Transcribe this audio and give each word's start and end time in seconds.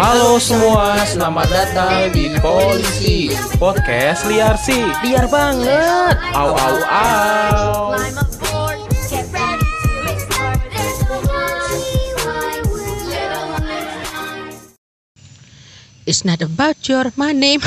Halo 0.00 0.40
semua, 0.40 0.96
selamat 1.04 1.48
datang 1.52 2.08
di 2.14 2.32
Polisi 2.40 3.28
Podcast 3.60 4.24
Liar 4.24 4.56
sih 4.56 4.80
Liar 5.04 5.28
banget. 5.28 6.16
Au 6.32 6.56
au 6.56 6.76
au. 6.88 7.92
It's 16.08 16.24
not 16.24 16.40
about 16.42 16.80
your 16.88 17.12
money. 17.14 17.60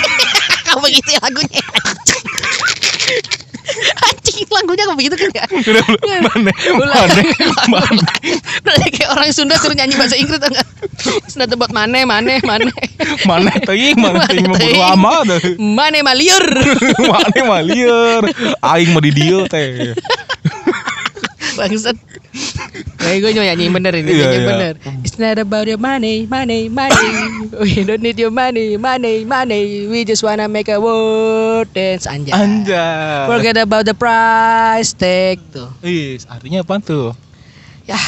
Kamu 0.68 0.84
begitu 0.84 1.10
ya 1.16 1.20
lagunya. 1.24 1.64
Lagunya 4.50 4.84
kamu 4.86 4.98
begitu 4.98 5.16
kan 5.16 5.30
ya? 5.30 5.44
Mana, 6.10 6.50
mana, 7.70 8.02
mana 8.66 8.86
kayak 8.90 9.10
orang 9.14 9.30
Sunda 9.30 9.54
suruh 9.56 9.78
nyanyi 9.78 9.94
bahasa 9.94 10.18
Inggris 10.18 10.42
tau 10.42 10.50
gak? 10.50 10.66
It's 11.22 11.38
not 11.38 11.50
about 11.54 11.70
money, 11.70 12.02
money, 12.02 12.42
money. 12.42 12.70
Mana 13.24 13.54
teuing, 13.62 13.94
mana 13.96 14.26
teuing 14.26 14.50
mau 14.50 14.58
bodo 14.58 14.80
amat 14.98 15.26
Money 15.56 16.00
maliur. 16.02 16.44
Mana 17.10 17.40
mah 17.46 17.62
liar 17.64 18.22
Aing 18.60 18.90
mau 18.92 19.02
di 19.02 19.12
dieu 19.14 19.46
teh 19.48 19.94
Bangsat. 21.56 22.09
Kayak 23.00 23.18
gue 23.24 23.30
nyanyi 23.36 23.64
bener 23.72 23.92
ini, 23.96 24.10
Iya, 24.12 24.24
nyanyi 24.26 24.38
iya. 24.38 24.48
bener. 24.48 24.72
It's 25.02 25.16
not 25.16 25.36
about 25.40 25.66
your 25.66 25.80
money, 25.80 26.24
money, 26.28 26.68
money. 26.68 27.10
We 27.64 27.82
don't 27.84 28.02
need 28.04 28.18
your 28.20 28.32
money, 28.32 28.76
money, 28.76 29.24
money. 29.24 29.86
We 29.88 30.04
just 30.04 30.22
wanna 30.22 30.46
make 30.46 30.68
a 30.68 30.78
world 30.78 31.72
dance 31.72 32.04
anjay. 32.06 32.32
Anjay 32.32 33.26
Forget 33.28 33.56
about 33.60 33.84
the 33.88 33.96
price 33.96 34.92
tag 34.92 35.40
tuh. 35.50 35.70
Is, 35.80 36.28
artinya 36.28 36.62
apa 36.62 36.78
tuh? 36.80 37.16
Ya. 37.88 37.98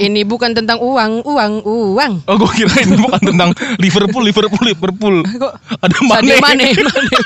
Ini 0.00 0.24
bukan 0.24 0.56
tentang 0.56 0.80
uang, 0.80 1.20
uang, 1.26 1.52
uang. 1.64 2.12
Oh 2.24 2.36
gue 2.40 2.50
kira 2.56 2.72
ini 2.80 2.96
bukan 2.96 3.20
tentang 3.20 3.50
Liverpool, 3.76 4.24
Liverpool, 4.24 4.64
Liverpool 4.64 5.16
Kok 5.26 5.52
Ada 5.84 5.96
mana 6.00 6.20
Mane, 6.22 6.34
Mane, 6.40 6.66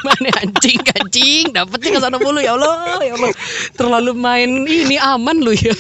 Mane, 0.02 0.28
anjing, 0.42 0.80
anjing, 0.98 1.44
dapetnya 1.54 1.90
ke 1.94 2.00
sana 2.02 2.16
mulu 2.18 2.42
ya 2.42 2.58
Allah, 2.58 2.98
ya 3.02 3.14
Allah. 3.14 3.30
Terlalu 3.78 4.12
main 4.18 4.50
ini 4.66 4.96
aman 4.98 5.38
lu 5.38 5.54
ya. 5.54 5.74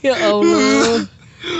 Ya 0.00 0.14
Allah. 0.32 1.04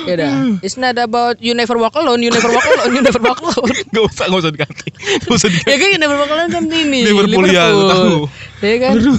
Ya 0.06 0.14
udah, 0.14 0.62
it's 0.62 0.78
not 0.78 0.94
about 0.94 1.42
you 1.42 1.58
never 1.58 1.74
walk 1.74 1.98
alone, 1.98 2.22
you 2.22 2.30
never 2.30 2.46
walk 2.48 2.62
alone, 2.62 2.94
you 2.94 3.02
never 3.02 3.18
walk 3.18 3.42
alone. 3.42 3.74
Gak 3.90 4.02
usah, 4.06 4.30
gak 4.30 4.40
usah 4.46 4.52
diganti 4.54 4.88
Gak 5.26 5.34
usah 5.34 5.50
diganti 5.50 5.74
Ya 5.74 5.76
kan 5.82 5.88
you 5.90 6.00
never 6.00 6.16
walk 6.22 6.30
alone 6.30 6.50
kan 6.54 6.64
ini. 6.70 7.02
Liverpool, 7.02 7.50
ya, 7.50 7.66
aku 7.66 7.82
tahu. 7.90 8.18
Ya 8.62 8.76
kan? 8.78 8.92
Aduh 8.94 9.18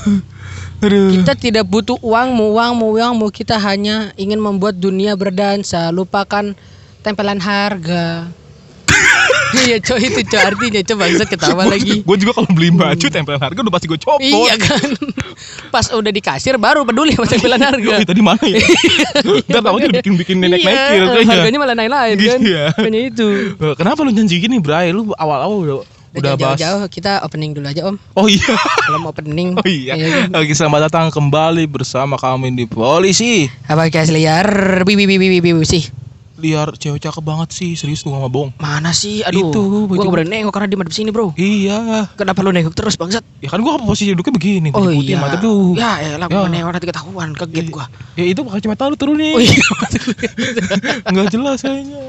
Aduh 0.83 1.15
Kita 1.15 1.33
tidak 1.39 1.65
butuh 1.65 1.95
uang, 2.03 2.27
mau 2.35 2.59
uang, 2.59 2.71
mau 2.75 2.89
uang, 2.91 3.13
mau 3.15 3.29
kita 3.31 3.55
hanya 3.55 4.11
ingin 4.19 4.37
membuat 4.37 4.75
dunia 4.75 5.15
berdansa. 5.15 5.87
Lupakan 5.95 6.51
tempelan 6.99 7.39
harga. 7.39 8.27
Iya 9.53 9.77
coy 9.85 10.01
itu 10.09 10.25
coy 10.33 10.41
artinya 10.41 10.81
coba 10.81 11.05
bangsat 11.05 11.27
ketawa 11.29 11.63
lagi. 11.69 12.01
Gue 12.01 12.17
juga 12.17 12.33
kalau 12.41 12.49
beli 12.57 12.73
baju 12.73 13.05
tempelan 13.05 13.37
harga 13.37 13.59
udah 13.61 13.69
pasti 13.69 13.85
gue 13.85 13.99
copot. 14.01 14.17
Iya 14.25 14.57
kan. 14.57 14.89
Pas 15.69 15.93
udah 15.93 16.09
di 16.09 16.21
kasir 16.25 16.57
baru 16.57 16.81
peduli 16.81 17.13
sama 17.13 17.29
tempelan 17.29 17.61
harga. 17.69 18.01
Tadi 18.01 18.21
mana 18.25 18.41
ya? 18.41 18.57
Ntar 19.53 19.61
tahunya 19.61 19.87
udah 19.93 19.99
bikin-bikin 20.01 20.41
nenek 20.41 20.57
Iya, 20.57 20.73
nekil 20.73 21.05
kayaknya. 21.05 21.33
Harganya 21.37 21.59
malah 21.61 21.75
naik-naik 21.77 22.17
kan. 22.17 22.39
Iya. 22.41 22.63
Hanya 22.81 22.99
itu. 23.13 23.27
Eh, 23.53 23.73
Kenapa 23.77 24.01
lu 24.01 24.09
nyanyi 24.09 24.41
gini, 24.41 24.57
Bray? 24.57 24.89
Lu 24.89 25.13
awal-awal 25.13 25.57
udah 25.61 25.77
udah 26.15 26.33
bahas. 26.35 26.57
jauh-jauh 26.57 26.85
kita 26.87 27.21
opening 27.21 27.51
dulu 27.51 27.65
aja 27.65 27.81
Om. 27.85 27.97
Oh 28.13 28.27
iya. 28.27 28.53
Belum 28.85 29.03
opening. 29.05 29.49
Oh 29.59 29.65
iya. 29.65 29.93
kan? 29.97 30.37
Oke, 30.37 30.53
selamat 30.53 30.87
datang 30.87 31.05
kembali 31.09 31.65
bersama 31.65 32.15
kami 32.15 32.53
di 32.53 32.65
Polisi. 32.65 33.49
Apa 33.65 33.87
guys 33.87 34.09
liar? 34.09 34.45
Bi 34.83 34.93
bi 34.93 35.05
bi 35.05 35.17
bi 35.17 35.27
bi 35.33 35.41
bi 35.41 35.63
sih. 35.63 35.81
Liar 36.33 36.75
cewek 36.75 36.99
cakep 36.99 37.23
banget 37.23 37.55
sih, 37.55 37.71
serius 37.73 38.03
lu 38.03 38.11
sama 38.11 38.27
bohong. 38.27 38.51
Mana 38.57 38.91
sih? 38.91 39.23
Aduh. 39.23 39.47
Itu, 39.47 39.63
Gua 39.87 39.95
itu. 39.95 40.01
gak 40.01 40.11
berani 40.11 40.29
nengok 40.33 40.51
karena 40.51 40.67
dia 40.67 40.75
madep 40.75 40.91
sini, 40.91 41.09
Bro. 41.09 41.31
Iya. 41.33 42.09
Kenapa 42.13 42.43
lu 42.43 42.51
nengok 42.51 42.75
terus, 42.75 42.99
bangsat? 42.99 43.23
Ya 43.39 43.47
kan 43.47 43.63
gua 43.63 43.79
posisi 43.79 44.11
duduknya 44.11 44.33
begini, 44.35 44.67
Oh 44.75 44.83
putih 44.83 45.15
iya. 45.15 45.23
mata 45.23 45.39
tuh. 45.39 45.71
Ya, 45.73 46.03
elah 46.03 46.27
Ya. 46.27 46.35
gua 46.35 46.51
nengok 46.51 46.71
nanti 46.75 46.87
ketahuan, 46.89 47.29
kaget 47.31 47.67
gua. 47.71 47.87
Ya 48.19 48.27
itu 48.27 48.43
pakai 48.43 48.59
kacamata 48.59 48.91
lu 48.91 48.97
turun 48.99 49.15
nih. 49.15 49.33
Oh 49.33 49.39
iya. 49.39 49.55
Enggak 51.07 51.31
jelas 51.31 51.63
kayaknya. 51.63 52.01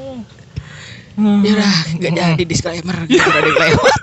Ya 1.15 1.51
udah, 1.53 1.73
enggak 1.95 2.27
jadi 2.35 2.45
disclaimer. 2.45 2.97
Gak 3.05 3.23
ada 3.23 3.39
yang 3.45 3.59
lewat. 3.61 4.01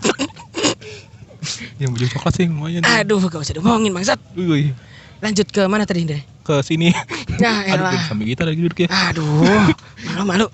Yang 1.76 1.90
baju 1.92 2.06
coklat 2.14 2.34
sih 2.34 2.46
lumayan. 2.46 2.82
Aduh, 2.86 3.18
gak 3.22 3.42
usah 3.42 3.54
diomongin, 3.54 3.92
bangsat. 3.92 4.20
Uy, 4.34 4.72
Lanjut 5.20 5.46
ke 5.48 5.62
mana 5.66 5.84
tadi, 5.84 6.02
Ndre? 6.02 6.22
ke 6.42 6.58
sini. 6.62 6.90
Ya, 7.38 7.54
Aduh, 7.74 7.86
elah. 7.86 8.02
sampai 8.04 8.26
kita 8.28 8.42
lagi 8.42 8.60
duduknya. 8.60 8.90
Aduh, 8.90 9.70
malu 10.08 10.24
malu. 10.26 10.48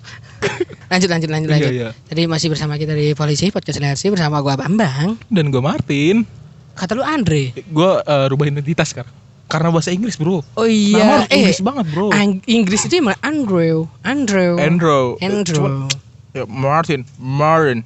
Lanjut 0.87 1.07
lanjut 1.07 1.29
lanjut 1.29 1.47
Iya, 1.47 1.55
lanjut. 1.55 1.71
iya. 1.71 1.89
Tadi 2.03 2.21
masih 2.25 2.47
bersama 2.47 2.75
kita 2.75 2.91
di 2.91 3.11
polisi 3.13 3.47
podcast 3.47 3.79
LRC 3.79 4.11
bersama 4.11 4.39
gua 4.39 4.55
Bambang. 4.55 5.15
Dan 5.27 5.47
gue 5.47 5.59
Martin. 5.59 6.27
Kata 6.73 6.91
lu 6.91 7.01
Andre. 7.01 7.55
Gue 7.65 7.91
uh, 7.97 8.25
rubah 8.27 8.45
identitas 8.45 8.91
sekarang. 8.91 9.11
Karena 9.47 9.71
bahasa 9.71 9.89
Inggris 9.89 10.15
bro. 10.15 10.43
Oh 10.53 10.63
Nama 10.63 10.67
iya, 10.67 11.03
harus 11.17 11.31
Inggris 11.31 11.59
banget 11.63 11.85
bro. 11.87 12.07
Ang- 12.11 12.43
Inggris 12.45 12.83
itu 12.83 12.99
emang 12.99 13.15
Andrew, 13.21 13.87
Andrew, 14.01 14.59
Andrew. 14.59 15.15
Andrew, 15.17 15.87
Ya, 16.37 16.45
Martin. 16.45 17.01
Martin. 17.17 17.81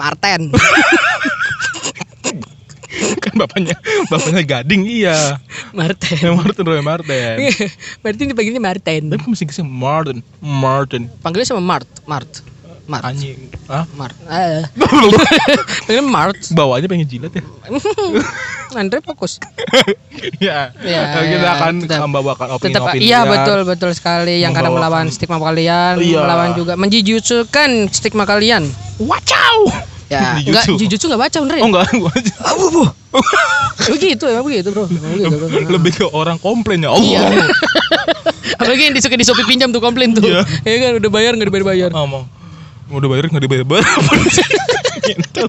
Martin. 0.00 0.40
kan 3.20 3.34
bapaknya 3.36 3.76
bapaknya 4.08 4.40
Gading 4.40 4.88
iya. 4.88 5.36
Martin. 5.76 6.16
Ya, 6.16 6.32
Martin 6.32 6.64
Roy 6.64 6.80
Martin. 6.80 7.36
Martin 8.04 8.24
dipanggilnya 8.32 8.62
Martin. 8.64 9.12
Tapi 9.12 9.24
masih 9.28 9.68
Martin. 9.68 10.24
Martin. 10.40 11.12
Panggilnya 11.20 11.52
sama 11.52 11.60
Mart, 11.60 11.84
Mart, 12.08 12.40
Mart, 12.84 13.00
Anjing. 13.02 13.48
Hah? 13.64 13.88
Mart. 13.96 14.12
Eh, 14.28 14.60
panggilnya 15.88 16.04
Mart. 16.04 16.36
Bawahnya 16.52 16.84
pengen 16.84 17.08
jilat 17.08 17.32
ya. 17.32 17.42
Andre 18.74 19.00
fokus. 19.00 19.40
ya. 20.42 20.68
Ya, 20.76 21.00
kita 21.16 21.40
ya, 21.40 21.52
akan 21.56 21.72
tetap- 21.80 22.02
membawakan 22.02 22.46
Tetap 22.60 22.84
opini-opini. 22.84 23.06
iya 23.06 23.20
liar. 23.22 23.30
betul 23.32 23.58
betul 23.64 23.90
sekali 23.94 24.42
yang 24.42 24.52
kadang 24.52 24.74
melawan 24.74 25.08
stigma 25.08 25.38
kalian, 25.38 25.96
Iya. 25.96 26.20
melawan 26.20 26.50
juga 26.52 26.72
menjijutsukan 26.74 27.70
stigma 27.88 28.26
kalian. 28.26 28.66
Wacau. 28.98 29.70
Ya, 30.12 30.36
enggak 30.36 30.68
jujutsu 30.68 31.08
enggak 31.08 31.22
baca 31.26 31.36
Andre. 31.40 31.58
Oh 31.64 31.68
enggak. 31.72 31.86
Abu, 32.44 32.64
bu. 32.70 32.84
begitu 33.88 34.26
emang 34.26 34.44
begitu 34.44 34.68
bro 34.70 34.84
begitu, 34.84 35.32
bro. 35.32 35.46
Lebih 35.48 35.92
ke 35.94 36.04
orang 36.10 36.36
komplain 36.36 36.82
ya. 36.82 36.90
Oh. 36.92 36.98
Iya. 36.98 37.46
apalagi 38.54 38.86
yang 38.86 38.94
disuka 38.94 39.14
di 39.14 39.24
Shopee 39.24 39.44
pinjam 39.44 39.70
tuh 39.70 39.80
komplain 39.80 40.12
tuh 40.12 40.22
Iya. 40.22 40.42
ya 40.62 40.74
kan 40.78 40.90
udah 40.98 41.10
bayar 41.10 41.32
nggak 41.34 41.48
dibayar 41.48 41.66
bayar 41.66 41.90
ngomong 41.90 42.26
mau 42.94 43.02
udah 43.02 43.10
bayar 43.10 43.26
nggak 43.26 43.42
dibayar? 43.42 43.66
Bayar 43.66 43.84
gitu. 45.10 45.42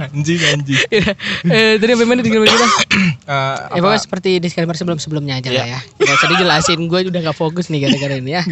Anjing 0.00 0.40
anjing. 0.48 0.80
Eh 1.44 1.76
tadi 1.76 1.90
apa 1.92 2.04
mana 2.08 2.20
tinggal 2.20 2.44
kita 2.44 2.56
Eh, 3.30 3.56
ya 3.76 3.80
pokoknya 3.80 4.00
seperti 4.00 4.30
disclaimer 4.40 4.72
sebelum 4.72 4.96
sebelumnya 4.96 5.40
aja 5.40 5.48
lah 5.52 5.66
ya. 5.76 5.80
Nggak 5.96 6.16
usah 6.16 6.28
dijelasin 6.32 6.80
gue 6.88 7.00
udah 7.08 7.20
nggak 7.20 7.36
fokus 7.36 7.68
nih 7.68 7.84
gara-gara 7.84 8.16
ini 8.16 8.32
ya. 8.32 8.42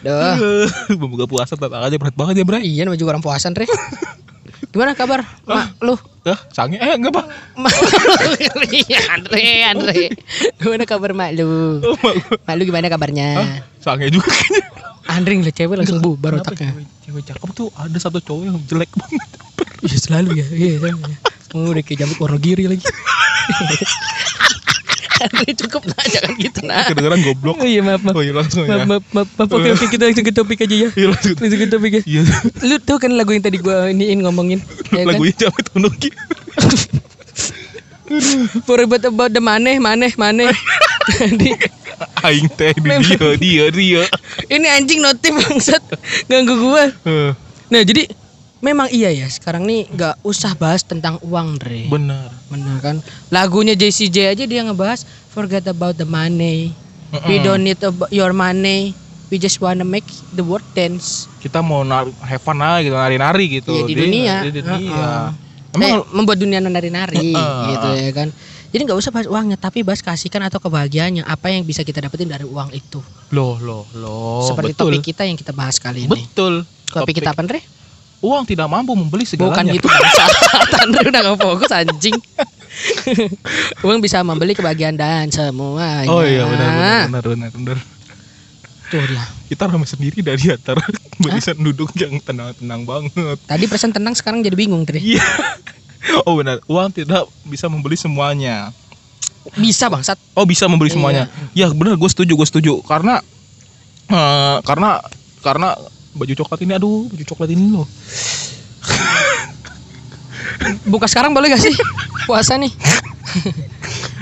Duh. 0.00 0.68
Membuka 1.00 1.28
puasa 1.28 1.56
tetap 1.56 1.76
aja 1.76 1.96
berat 1.96 2.16
banget 2.16 2.40
ya 2.40 2.44
Bray 2.44 2.64
iya 2.64 2.82
nama 2.88 2.96
juga 2.96 3.16
orang 3.16 3.24
puasan 3.24 3.52
Re 3.52 3.68
gimana 4.72 4.96
kabar? 4.96 5.20
Mak 5.44 5.84
lu? 5.84 6.00
Hah, 6.24 6.38
sange? 6.48 6.80
Eh 6.80 6.96
enggak 6.96 7.12
pak. 7.12 7.26
Iya 8.72 9.00
Andre 9.12 9.44
Andre. 9.68 9.96
Gimana 10.56 10.88
kabar 10.88 11.12
mak 11.12 11.36
lu? 11.36 11.84
Oh, 11.84 11.92
mak 12.00 12.12
gua. 12.16 12.36
mak 12.48 12.54
lu 12.56 12.62
gimana 12.64 12.88
kabarnya? 12.88 13.28
Hah, 13.36 13.48
sange 13.84 14.08
juga 14.08 14.32
kayaknya 14.32 14.71
Andre 15.12 15.32
ngeliat 15.34 15.52
cewek 15.54 15.76
langsung 15.76 16.00
bubar 16.00 16.32
Kenapa 16.34 16.48
otaknya 16.48 16.72
cewek, 16.72 16.86
cewek 17.02 17.22
cakep 17.26 17.48
tuh 17.52 17.68
ada 17.74 17.98
satu 17.98 18.18
cowok 18.18 18.42
yang 18.42 18.56
jelek 18.64 18.90
banget 18.98 19.28
Iya 19.82 19.98
selalu 19.98 20.30
ya. 20.38 20.46
Iya 20.48 20.72
selalu 20.78 20.98
ya. 21.04 21.16
Oh, 21.52 21.68
udah 21.68 21.82
kayak 21.82 21.98
jamuk 22.00 22.16
Wonogiri 22.16 22.64
lagi. 22.64 22.86
Andre 25.22 25.54
cukup 25.54 25.82
nah 25.86 26.02
jangan 26.04 26.32
gitu 26.34 26.60
nah. 26.62 26.82
kedengeran 26.82 27.20
goblok 27.22 27.54
Oh 27.56 27.68
iya 27.68 27.78
maaf 27.80 28.02
maaf. 28.02 28.14
oh 28.16 28.22
iya 28.22 28.34
langsung 28.34 28.64
Maaf, 28.64 28.74
ya 28.74 28.86
maaf, 28.88 29.04
maaf, 29.12 29.28
maaf. 29.32 29.50
Oke, 29.52 29.68
oke, 29.70 29.86
kita 29.86 30.02
langsung 30.04 30.24
ke 30.24 30.34
topik 30.34 30.58
aja 30.60 30.76
ya. 30.76 30.88
iya 30.92 31.06
langsung 31.08 31.34
Langsung 31.38 31.60
ke 31.60 31.68
topik 31.68 31.92
ya. 31.92 32.02
iya 32.02 32.22
Lu 32.60 32.76
tuh 32.78 32.98
kan 32.98 33.10
lagu 33.12 33.30
yang 33.30 33.38
tadi 33.40 33.58
gua 33.58 33.86
iniin 33.86 34.18
ngomongin. 34.18 34.58
Ya 34.90 35.02
kan? 35.02 35.14
lagunya 35.14 35.34
Jamet 35.36 35.66
Unuki 35.72 36.10
Forget 38.62 39.08
about 39.08 39.30
the 39.30 39.40
maneh, 39.40 39.78
maneh, 39.78 40.12
maneh. 40.14 40.50
Tadi 41.08 41.50
aing 42.22 42.48
teh 42.50 42.70
di 42.74 42.88
dia 42.98 43.34
dia 43.36 43.64
dia 43.70 44.02
ini 44.46 44.66
anjing 44.66 44.98
notif 44.98 45.34
bangsat 45.34 45.82
ganggu 46.26 46.54
gua. 46.56 46.90
Nah, 47.66 47.82
jadi 47.82 48.06
memang 48.58 48.86
iya 48.90 49.10
ya, 49.10 49.26
sekarang 49.26 49.66
nih 49.66 49.86
nggak 49.88 50.22
usah 50.22 50.54
bahas 50.54 50.82
tentang 50.82 51.18
uang, 51.22 51.58
Dre. 51.58 51.86
benar 51.86 52.30
Bener 52.46 52.78
kan? 52.78 52.96
Lagunya 53.28 53.74
JCJ 53.74 54.34
aja 54.34 54.44
dia 54.44 54.60
ngebahas 54.62 55.02
forget 55.30 55.66
about 55.66 55.94
the 55.94 56.06
money. 56.06 56.70
We 57.26 57.38
don't 57.38 57.60
need 57.60 57.82
ab- 57.82 58.08
your 58.08 58.32
money. 58.32 58.94
We 59.28 59.36
just 59.36 59.58
wanna 59.58 59.82
make 59.82 60.04
the 60.30 60.44
world 60.44 60.64
dance. 60.72 61.24
kita 61.40 61.58
mau 61.58 61.82
nar 61.82 62.06
have 62.20 62.38
fun 62.38 62.60
aja 62.60 62.84
gitu 62.84 62.94
nari-nari 62.94 63.44
gitu 63.50 63.72
Iya, 63.72 63.82
di 63.82 63.92
Dia- 63.92 64.02
dunia. 64.04 64.34
di 64.44 64.50
dunia 64.60 64.76
Heeh. 64.78 65.26
Emang 65.72 65.88
Eh, 65.88 66.00
membuat 66.12 66.38
dunia 66.40 66.58
nari-nari 66.60 67.32
Heeh. 67.32 67.66
gitu 67.74 67.88
ya 67.96 68.10
kan. 68.12 68.28
Jadi 68.72 68.88
nggak 68.88 68.98
usah 69.04 69.12
bahas 69.12 69.28
uangnya, 69.28 69.60
tapi 69.60 69.84
bahas 69.84 70.00
kasihkan 70.00 70.48
atau 70.48 70.56
kebahagiaannya. 70.56 71.28
Apa 71.28 71.52
yang 71.52 71.60
bisa 71.60 71.84
kita 71.84 72.00
dapetin 72.00 72.32
dari 72.32 72.48
uang 72.48 72.72
itu. 72.72 73.04
Loh, 73.28 73.60
loh, 73.60 73.84
loh. 73.92 74.48
Seperti 74.48 74.72
betul. 74.72 74.96
topik 74.96 75.04
kita 75.12 75.28
yang 75.28 75.36
kita 75.36 75.52
bahas 75.52 75.76
kali 75.76 76.08
ini. 76.08 76.10
Betul. 76.12 76.64
Topik 76.88 77.20
kita 77.20 77.36
apa, 77.36 77.44
Andre? 77.44 77.60
Uang 78.24 78.48
tidak 78.48 78.72
mampu 78.72 78.96
membeli 78.96 79.28
segalanya. 79.28 79.60
Bukan 79.60 79.64
gitu. 79.76 79.88
Andre 80.88 81.00
udah 81.04 81.20
gak 81.20 81.38
fokus 81.42 81.70
anjing. 81.74 82.16
uang 83.84 84.00
bisa 84.00 84.24
membeli 84.24 84.56
kebahagiaan 84.56 84.96
dan 84.96 85.28
semuanya. 85.28 86.08
Oh 86.08 86.24
iya 86.24 86.48
benar 86.48 86.68
benar 86.72 87.04
benar 87.04 87.22
benar 87.28 87.50
benar. 87.52 87.78
Tuh 88.92 89.00
dia. 89.08 89.24
Kita 89.48 89.64
ramai 89.64 89.88
sendiri 89.88 90.20
dari 90.20 90.52
antara 90.52 90.84
barisan 91.16 91.56
duduk 91.56 91.88
yang 91.96 92.20
tenang-tenang 92.20 92.84
banget. 92.84 93.40
Tadi 93.48 93.64
persen 93.64 93.88
tenang 93.88 94.12
sekarang 94.12 94.44
jadi 94.44 94.52
bingung, 94.52 94.84
Tri. 94.84 95.00
Iya. 95.00 95.24
Oh 96.26 96.36
benar, 96.36 96.60
uang 96.66 96.92
tidak 96.92 97.24
bisa 97.46 97.70
membeli 97.70 97.96
semuanya. 97.96 98.68
Bisa 99.54 99.86
bangsat. 99.86 100.18
Oh 100.34 100.44
bisa 100.44 100.68
membeli 100.68 100.92
Iya. 100.92 100.96
semuanya. 100.98 101.24
Ya 101.54 101.70
benar, 101.70 101.96
gue 101.96 102.10
setuju, 102.10 102.36
gue 102.36 102.44
setuju. 102.44 102.72
Karena 102.84 103.22
eh, 104.06 104.58
karena 104.60 105.00
karena 105.40 105.72
baju 106.12 106.32
coklat 106.36 106.60
ini, 106.60 106.76
aduh 106.76 107.08
baju 107.08 107.24
coklat 107.24 107.48
ini 107.48 107.64
loh. 107.72 107.88
Buka 110.84 111.06
sekarang 111.08 111.32
boleh 111.32 111.50
gak 111.50 111.62
sih? 111.62 111.74
Puasa 112.28 112.54
nih. 112.54 112.70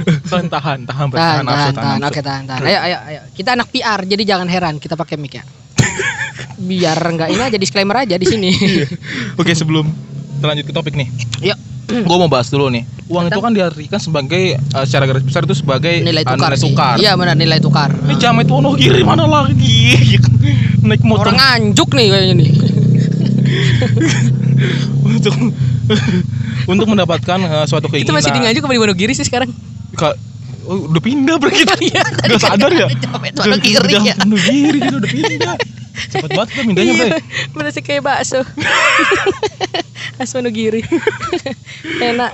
Tahan, 0.00 0.46
tahan, 0.46 0.78
tahan, 0.82 0.84
Tahan, 0.86 1.08
tahan, 1.10 1.10
tahan, 1.10 1.44
nafsu, 1.44 1.44
tahan, 1.44 1.74
tahan, 1.74 1.76
tahan. 1.76 1.98
Oke, 2.06 2.20
tahan, 2.20 2.42
tahan. 2.44 2.60
Ayo, 2.62 2.78
ayo, 2.80 2.96
ayo. 3.06 3.20
Kita 3.30 3.48
anak 3.52 3.68
PR, 3.68 3.98
jadi 4.04 4.22
jangan 4.26 4.46
heran 4.46 4.74
kita 4.76 4.94
pakai 4.94 5.14
mic 5.14 5.34
ya. 5.34 5.42
Biar 6.60 6.96
enggak 6.96 7.28
ini 7.28 7.42
aja 7.42 7.56
disclaimer 7.56 7.94
aja 7.98 8.14
di 8.14 8.24
sini. 8.24 8.48
Iya. 8.60 8.86
Oke 9.34 9.50
sebelum 9.50 9.82
lanjut 10.40 10.62
ke 10.62 10.70
topik 10.70 10.94
nih, 10.94 11.06
Yuk. 11.42 11.56
gue 11.90 12.16
mau 12.16 12.26
bahas 12.26 12.48
dulu 12.48 12.68
nih. 12.68 12.82
Uang 13.06 13.26
itu 13.26 13.36
kan 13.36 13.50
diartikan 13.50 13.98
sebagai 13.98 14.54
eh, 14.54 14.84
secara 14.84 15.04
garis 15.04 15.20
besar 15.20 15.42
itu 15.42 15.52
sebagai 15.52 16.00
Nilai 16.00 16.22
eh, 16.22 16.26
tukar. 16.26 16.48
nilai 16.48 16.58
tukar. 16.58 16.94
Iya, 16.96 17.10
benar 17.12 17.34
nilai 17.34 17.58
tukar. 17.58 17.90
Ini 17.92 18.14
jamet 18.16 18.46
Wonogiri 18.46 19.02
mana 19.02 19.26
lagi? 19.26 19.94
Naik 20.80 21.02
motor 21.02 21.28
Orang 21.28 21.36
nganjuk 21.36 21.88
nih 21.92 22.06
kayaknya 22.08 22.34
nih. 22.38 22.48
untuk 25.10 25.34
untuk 26.66 26.86
mendapatkan 26.86 27.38
eh, 27.40 27.64
suatu 27.66 27.86
Itu 27.88 27.92
keinginan. 27.92 28.14
masih 28.16 28.30
di 28.30 28.40
nganjuk 28.40 28.62
apa 28.62 28.72
di 28.72 28.80
Wonogiri 28.80 29.12
sih 29.12 29.26
sekarang? 29.26 29.50
Ka- 29.94 30.18
oh, 30.66 30.86
udah 30.86 31.02
pindah 31.02 31.36
bro 31.36 31.50
kita. 31.50 31.74
Iya, 31.80 32.02
tadi 32.04 32.34
Gak 32.36 32.42
sadar 32.42 32.70
ya? 32.70 32.86
Jamet 32.90 33.34
Wonogiri 33.34 33.94
ya. 34.02 34.14
Wonogiri 34.22 34.78
kita 34.78 34.96
udah 34.96 35.10
pindah. 35.10 35.56
Cepet 36.10 36.30
banget 36.32 36.48
kita 36.54 36.62
pindahnya 36.64 36.92
Iya, 36.94 37.04
bre. 37.12 37.20
bener 37.52 37.70
sih 37.74 37.82
kayak 37.84 38.02
bakso. 38.06 38.40
Khas 40.16 40.30
Wonogiri. 40.32 40.80
Enak. 42.10 42.32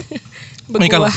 Berkuah. 0.70 1.14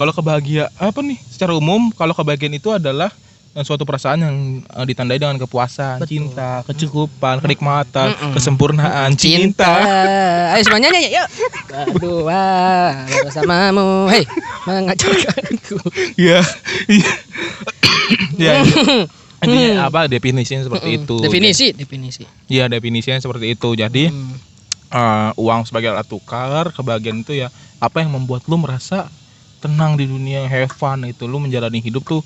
kalau 0.00 0.12
kebahagiaan 0.16 0.72
apa 0.80 1.00
nih? 1.04 1.18
Secara 1.28 1.52
umum 1.52 1.92
kalau 1.92 2.16
kebahagiaan 2.16 2.56
itu 2.56 2.72
adalah 2.72 3.12
suatu 3.60 3.84
perasaan 3.84 4.18
yang 4.24 4.36
eh, 4.64 4.84
ditandai 4.88 5.20
dengan 5.20 5.36
kepuasan, 5.36 6.00
Betul. 6.00 6.32
cinta, 6.32 6.64
kecukupan, 6.64 7.44
kenikmatan, 7.44 8.16
Mm-mm. 8.16 8.32
kesempurnaan, 8.32 9.12
cinta. 9.12 9.68
cinta. 9.68 10.52
Ayo 10.56 10.62
semuanya 10.64 10.88
nyanyi 10.88 11.12
yuk. 11.12 11.28
Berdua 11.92 12.44
bersamamu. 13.28 14.08
Hei, 14.08 14.24
mengajarkanku. 14.64 15.76
Iya. 16.16 16.40
Iya. 16.88 17.12
Ya. 18.40 18.52
Intinya 19.42 19.90
apa 19.90 20.08
definisinya 20.08 20.64
seperti 20.64 20.88
Mm-mm. 20.88 21.04
itu. 21.04 21.16
Definisi, 21.20 21.66
definisi. 21.76 22.24
Iya, 22.48 22.72
definisinya 22.72 23.20
seperti 23.20 23.52
itu. 23.52 23.68
Jadi 23.76 24.08
Hmm. 24.08 24.32
eh, 24.92 25.30
uang 25.36 25.68
sebagai 25.68 25.92
alat 25.92 26.08
tukar, 26.08 26.72
kebahagiaan 26.72 27.20
itu 27.20 27.36
ya 27.36 27.52
apa 27.80 28.00
yang 28.00 28.16
membuat 28.16 28.48
lu 28.48 28.56
merasa 28.56 29.12
tenang 29.60 30.00
di 30.00 30.08
dunia, 30.08 30.48
have 30.48 30.72
fun 30.72 31.04
itu 31.04 31.28
lu 31.28 31.36
menjalani 31.36 31.78
hidup 31.78 32.02
tuh 32.02 32.24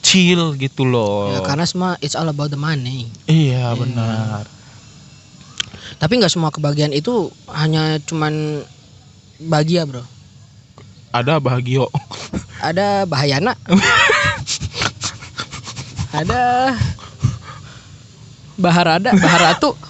chill 0.00 0.56
gitu 0.56 0.84
loh. 0.84 1.32
Ya, 1.32 1.40
karena 1.44 1.64
semua 1.68 1.96
it's 2.00 2.16
all 2.16 2.28
about 2.28 2.52
the 2.52 2.60
money. 2.60 3.08
Iya, 3.26 3.72
benar. 3.76 4.46
Tapi 5.96 6.12
nggak 6.20 6.32
semua 6.32 6.52
kebahagiaan 6.52 6.92
itu 6.92 7.32
hanya 7.52 7.96
cuman 8.04 8.64
bahagia, 9.40 9.88
Bro. 9.88 10.04
Ada 11.12 11.40
bahagia. 11.40 11.88
Ada 12.60 13.08
bahayana. 13.08 13.56
ada 16.20 16.72
Baharada, 18.56 19.12
Baharatu. 19.12 19.76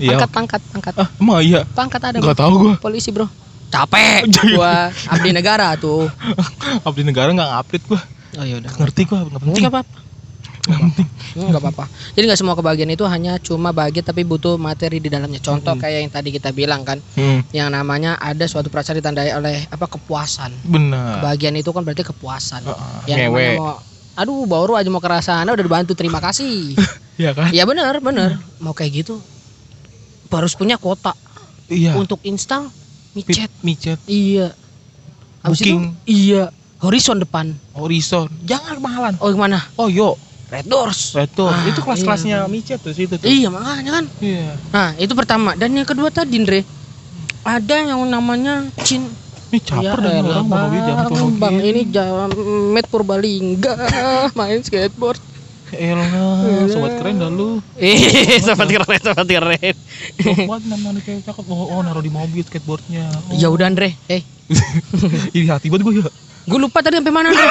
Iya. 0.00 0.16
Pangkat, 0.16 0.32
pangkat, 0.32 0.62
pangkat. 0.72 0.94
Ah, 0.96 1.08
emang 1.20 1.44
iya. 1.44 1.60
Pangkat 1.76 2.00
ada. 2.00 2.16
Enggak 2.24 2.32
Bro. 2.32 2.40
tahu 2.40 2.52
gua. 2.56 2.74
Polisi, 2.80 3.12
Bro. 3.12 3.28
Capek 3.68 4.24
Iya. 4.32 4.56
gua 4.56 4.72
abdi 5.12 5.30
negara 5.36 5.76
tuh. 5.76 6.08
Abdi 6.88 7.04
negara 7.04 7.36
nggak 7.36 7.52
update 7.60 7.84
gua. 7.84 8.00
Oh 8.38 8.44
iya 8.44 8.56
udah. 8.58 8.70
Ngerti 8.70 9.02
gua, 9.06 9.26
nggak 9.26 9.40
penting. 9.40 9.58
Enggak 9.58 9.72
apa-apa. 9.74 9.98
Enggak 11.34 11.60
apa-apa. 11.62 11.84
Jadi 12.14 12.24
nggak 12.26 12.38
semua 12.38 12.54
kebahagiaan 12.54 12.92
itu 12.92 13.04
hanya 13.04 13.38
cuma 13.38 13.70
bahagia 13.70 14.02
tapi 14.02 14.22
butuh 14.22 14.54
materi 14.54 14.98
di 14.98 15.08
dalamnya. 15.08 15.40
Contoh 15.40 15.74
kayak 15.74 16.06
yang 16.06 16.12
tadi 16.12 16.30
kita 16.30 16.50
bilang 16.50 16.82
kan, 16.82 17.02
Hmm, 17.14 17.42
yang 17.50 17.70
namanya 17.70 18.14
ada 18.16 18.46
suatu 18.46 18.68
perasaan 18.68 18.98
ditandai 18.98 19.34
oleh 19.34 19.66
apa 19.66 19.86
kepuasan. 19.88 20.52
benar. 20.62 21.18
Kebahagiaan 21.18 21.56
itu 21.56 21.70
kan 21.70 21.82
berarti 21.82 22.04
kepuasan. 22.04 22.62
Heeh, 22.62 22.98
Yang 23.08 23.18
ngewe. 23.26 23.46
mau 23.56 23.74
Aduh, 24.10 24.44
baru 24.44 24.76
aja 24.76 24.90
mau 24.92 25.00
ke 25.00 25.08
sana 25.22 25.48
udah 25.48 25.64
dibantu, 25.64 25.94
terima 25.96 26.20
kasih. 26.20 26.74
Iya 27.20 27.36
kan? 27.36 27.52
Iya 27.52 27.68
benar, 27.68 28.00
benar. 28.00 28.40
Mau 28.58 28.72
kayak 28.72 29.04
gitu 29.04 29.20
harus 30.30 30.56
punya 30.56 30.80
kuota 30.80 31.12
Iya. 31.68 31.92
untuk 31.92 32.16
install 32.24 32.72
micet. 33.12 33.52
Micet, 33.60 34.00
Iya. 34.08 34.56
Habis 35.40 35.60
itu 35.60 35.72
Booking. 35.72 35.82
iya, 36.06 36.48
horizon 36.80 37.16
depan. 37.20 37.46
horizon. 37.76 38.26
Jangan 38.48 38.80
kemahalan. 38.80 39.14
Oh, 39.20 39.28
yang 39.28 39.40
mana? 39.40 39.58
Oh, 39.76 39.86
yo. 39.86 40.16
Red 40.50 40.66
Doors. 40.66 41.14
Betul. 41.14 41.46
Ah, 41.46 41.62
itu 41.62 41.78
kelas-kelasnya 41.78 42.42
iya. 42.42 42.50
micet 42.50 42.82
tuh 42.82 42.90
situ 42.90 43.14
tuh. 43.14 43.22
Iya, 43.22 43.54
makanya 43.54 44.02
kan. 44.02 44.04
Iya. 44.18 44.50
Nah, 44.74 44.88
itu 44.98 45.12
pertama. 45.14 45.54
Dan 45.54 45.78
yang 45.78 45.86
kedua 45.86 46.10
tadi, 46.10 46.42
Andre, 46.42 46.66
ada 47.46 47.74
yang 47.86 48.02
namanya 48.10 48.66
Cin. 48.82 49.06
Ini 49.50 49.58
caper 49.66 49.98
dan 49.98 50.22
elah, 50.22 50.46
orang 50.46 50.46
mau 50.46 50.70
jangan 50.70 51.06
bang, 51.42 51.56
ini 51.58 51.82
jamet 51.90 52.86
Purbalingga 52.86 53.74
main 54.38 54.62
skateboard. 54.62 55.18
Elah, 55.74 56.70
sobat 56.70 57.02
keren 57.02 57.18
dah 57.18 57.30
lu. 57.30 57.58
Eh, 57.74 58.38
sobat 58.46 58.70
keren, 58.70 59.02
sobat 59.02 59.26
keren. 59.26 59.74
Buat 60.46 60.62
nama 60.70 60.94
cewek 61.02 61.26
cakep. 61.26 61.44
Oh, 61.50 61.66
oh, 61.66 61.82
naruh 61.82 61.98
di 61.98 62.14
mobil 62.14 62.46
skateboardnya. 62.46 63.10
Oh. 63.26 63.34
Ya 63.34 63.50
udah 63.50 63.74
Andre, 63.74 63.98
eh, 64.06 64.22
Ini 65.34 65.50
hati 65.50 65.66
buat 65.66 65.82
gue 65.82 65.98
ya. 65.98 66.10
Gue 66.42 66.58
lupa 66.58 66.80
tadi 66.80 66.96
sampai 66.96 67.12
mana 67.12 67.28
Andre. 67.28 67.46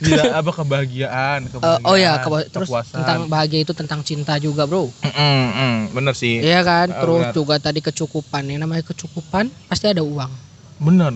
Tidak 0.00 0.30
apa 0.30 0.50
kebahagiaan, 0.52 1.40
kebahagiaan. 1.48 1.82
oh 1.82 1.96
ya, 1.96 2.18
keba- 2.18 2.46
terus 2.46 2.68
kepuasan. 2.68 2.96
tentang 2.96 3.20
bahagia 3.26 3.60
itu 3.60 3.72
tentang 3.72 4.00
cinta 4.00 4.36
juga, 4.36 4.64
Bro. 4.64 4.88
Mm, 5.02 5.10
mm, 5.50 5.76
bener 5.90 6.14
sih. 6.14 6.38
Iya 6.38 6.62
kan? 6.62 6.86
Terus 6.88 7.22
benar. 7.26 7.34
juga 7.34 7.54
tadi 7.58 7.80
kecukupan. 7.80 8.42
Yang 8.46 8.60
namanya 8.60 8.84
kecukupan 8.86 9.50
pasti 9.66 9.86
ada 9.86 10.00
uang. 10.00 10.30
Bener. 10.78 11.12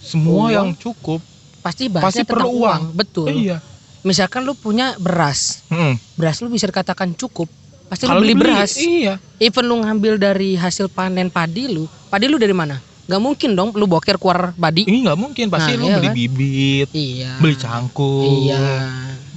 Semua 0.00 0.48
Uang. 0.48 0.50
yang 0.50 0.68
cukup. 0.72 1.20
Pasti 1.60 1.90
bahasnya 1.90 2.22
Pasti 2.22 2.30
perlu 2.30 2.48
uang. 2.48 2.60
uang. 2.62 2.82
Betul. 2.94 3.26
Eh, 3.28 3.36
iya. 3.44 3.58
Misalkan 4.00 4.46
lu 4.46 4.54
punya 4.54 4.94
beras. 4.96 5.66
Mm. 5.66 5.98
Beras 6.14 6.38
lu 6.38 6.48
bisa 6.48 6.64
dikatakan 6.64 7.12
cukup. 7.12 7.50
Pasti 7.86 8.06
lu 8.06 8.14
Kalau 8.14 8.22
beli 8.22 8.34
beras. 8.34 8.78
Iya. 8.78 9.18
Even 9.36 9.66
lu 9.66 9.82
ngambil 9.82 10.16
dari 10.16 10.54
hasil 10.54 10.88
panen 10.88 11.28
padi 11.28 11.68
lu, 11.68 11.84
padi 12.06 12.26
lu 12.26 12.38
dari 12.38 12.54
mana? 12.54 12.78
Gak 13.06 13.22
mungkin 13.22 13.54
dong 13.54 13.70
lu 13.72 13.86
boker 13.86 14.18
keluar 14.18 14.50
padi. 14.52 14.82
Ini 14.82 15.06
nggak 15.06 15.18
mungkin. 15.18 15.46
Pasti 15.46 15.72
Nah, 15.72 15.78
lu 15.78 15.86
iya 15.86 15.96
beli 15.96 16.08
kan? 16.08 16.14
bibit, 16.14 16.88
Iya. 16.90 17.32
beli 17.38 17.54
cangkul, 17.54 18.26
Iya. 18.44 18.66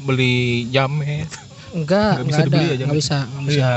beli 0.02 0.38
jamet. 0.74 1.30
Enggak, 1.70 2.14
Nggak 2.18 2.26
bisa 2.26 2.34
enggak 2.34 2.42
ada. 2.42 2.50
dibeli 2.50 2.66
aja, 2.68 2.84
Enggak 2.84 2.98
bisa, 2.98 3.18
enggak 3.22 3.44
bisa. 3.46 3.60
Iya. 3.62 3.74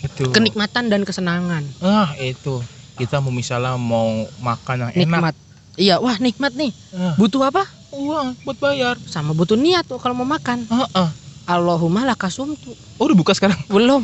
Itu. 0.00 0.24
Kenikmatan 0.32 0.84
dan 0.90 1.00
kesenangan. 1.06 1.62
Ah, 1.78 2.10
itu. 2.18 2.58
Kita 2.98 3.22
mau 3.22 3.30
misalnya 3.30 3.78
mau 3.78 4.10
makan 4.40 4.76
yang 4.82 4.92
enak. 4.92 4.98
Nikmat. 4.98 5.34
Iya, 5.78 5.94
wah 5.96 6.16
nikmat 6.18 6.52
nih. 6.52 6.74
Ah, 6.90 7.14
Butuh 7.14 7.46
apa? 7.46 7.62
uang 7.90 8.38
buat 8.42 8.54
bayar. 8.56 8.94
Sama 9.04 9.30
butuh 9.30 9.54
niat 9.54 9.82
tuh 9.82 9.98
kalau 9.98 10.14
mau 10.14 10.26
makan. 10.26 10.62
Ah, 10.66 10.86
ah. 10.96 11.10
Allahumma 11.50 12.04
lakasumtu. 12.04 12.70
Oh, 12.94 13.04
udah 13.04 13.16
buka 13.16 13.32
sekarang. 13.32 13.56
Belum. 13.66 13.98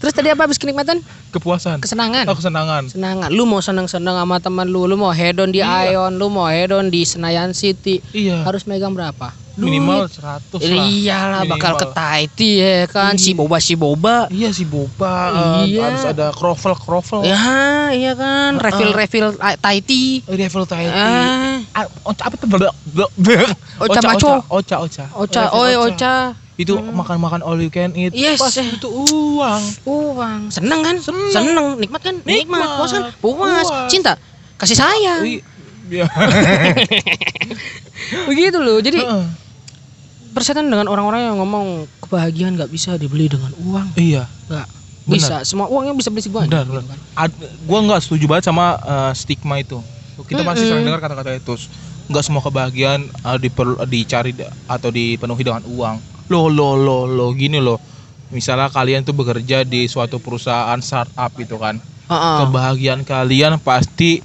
Terus 0.00 0.10
tadi 0.10 0.26
apa 0.26 0.42
habis 0.42 0.56
kenikmatan? 0.56 0.98
Kepuasan. 1.30 1.78
Kesenangan. 1.78 2.24
Oh, 2.26 2.34
kesenangan. 2.34 2.82
Senangan. 2.88 3.28
Lu 3.30 3.44
mau 3.44 3.60
seneng-seneng 3.60 4.16
sama 4.16 4.36
teman 4.38 4.66
lu, 4.66 4.84
lu 4.84 4.94
mau 4.94 5.10
hedon 5.10 5.48
di 5.48 5.60
Iya. 5.60 5.94
Ion, 5.94 6.16
lu 6.16 6.26
mau 6.26 6.46
hedon 6.46 6.88
di 6.88 7.02
Senayan 7.02 7.52
City. 7.52 8.00
Iya. 8.10 8.42
Harus 8.42 8.64
megang 8.64 8.90
berapa? 8.90 9.30
Minimal 9.56 10.04
Duit. 10.04 10.20
100 10.20 10.68
lah. 10.68 10.84
Iyalah 10.84 11.40
bakal 11.48 11.72
Minimal. 11.72 11.80
ke 11.80 11.86
Taiti 11.96 12.50
ya 12.60 12.84
kan 12.84 13.16
si 13.16 13.32
Iya. 13.32 13.40
boba 13.40 13.56
si 13.56 13.72
boba. 13.72 14.16
Iya 14.28 14.52
si 14.52 14.68
boba. 14.68 15.16
Iya. 15.64 15.80
Harus 15.80 16.04
ada 16.04 16.26
krovel 16.28 16.76
krovel. 16.76 17.24
Ya, 17.24 17.88
iya 17.88 18.12
kan, 18.12 18.60
refill 18.60 18.92
refill 18.92 19.32
ah, 19.40 19.56
Taiti. 19.56 20.20
Level 20.28 20.68
Thai. 20.68 20.92
Ah, 21.76 21.84
Oca 22.08 22.22
apa 22.24 22.34
tuh? 22.40 22.48
Blok, 22.48 22.72
blok. 22.88 23.10
Oca 23.84 24.00
maco. 24.00 24.32
Oca, 24.48 24.76
oca. 24.80 25.04
Oca, 25.12 25.42
oi 25.52 25.76
Oca. 25.76 26.32
Itu 26.56 26.80
makan-makan 26.80 27.44
all 27.44 27.60
you 27.60 27.68
can 27.68 27.92
eat. 27.92 28.16
Yes. 28.16 28.40
Pas 28.40 28.56
itu 28.56 28.88
uang. 28.88 29.62
Uang. 29.84 30.48
Seneng 30.48 30.80
kan? 30.80 30.96
Seneng. 31.04 31.76
Nikmat 31.76 32.00
kan? 32.00 32.16
Nikmat. 32.24 32.80
Puas 32.80 32.90
kan? 32.96 33.02
Puas. 33.20 33.68
Puas. 33.68 33.92
Cinta. 33.92 34.16
kasih 34.56 34.72
sayang. 34.72 35.20
Ih, 35.20 35.44
ya. 35.92 36.08
Begitu 38.32 38.56
loh. 38.56 38.80
Jadi 38.80 39.04
persetan 40.32 40.72
dengan 40.72 40.88
orang-orang 40.88 41.28
yang 41.28 41.36
ngomong 41.36 41.84
kebahagiaan 42.00 42.56
nggak 42.56 42.72
bisa 42.72 42.96
dibeli 42.96 43.28
dengan 43.28 43.52
uang. 43.60 43.92
Iya. 44.00 44.24
Nggak 44.48 44.66
Benar. 45.04 45.12
bisa. 45.12 45.34
Semua 45.44 45.68
uangnya 45.68 45.92
bisa 45.92 46.08
beli 46.08 46.24
semuanya. 46.24 46.64
Benar, 46.64 46.64
benar. 46.88 46.96
Ad- 47.20 47.36
gua 47.68 47.78
nggak 47.84 48.00
setuju 48.00 48.24
banget 48.24 48.48
sama 48.48 48.80
eh, 48.80 49.12
stigma 49.12 49.60
itu. 49.60 49.76
Kita 50.24 50.40
masih 50.40 50.64
sering 50.64 50.88
dengar 50.88 51.04
kata-kata 51.04 51.36
itu. 51.36 51.54
Nggak 52.08 52.24
semua 52.24 52.40
kebahagiaan 52.40 53.04
eh, 53.04 53.38
diperlu- 53.42 53.82
dicari 53.84 54.32
atau 54.64 54.88
dipenuhi 54.88 55.42
dengan 55.44 55.60
uang. 55.66 55.96
Lo 56.32 56.48
lo 56.48 56.78
lo 56.78 57.04
lo 57.04 57.34
gini 57.36 57.60
loh. 57.60 57.76
Misalnya 58.32 58.72
kalian 58.72 59.06
tuh 59.06 59.14
bekerja 59.14 59.62
di 59.62 59.86
suatu 59.86 60.18
perusahaan 60.18 60.78
startup 60.80 61.30
gitu 61.36 61.60
kan. 61.60 61.76
Heeh. 62.08 62.36
Kebahagiaan 62.46 63.02
kalian 63.04 63.58
pasti 63.60 64.22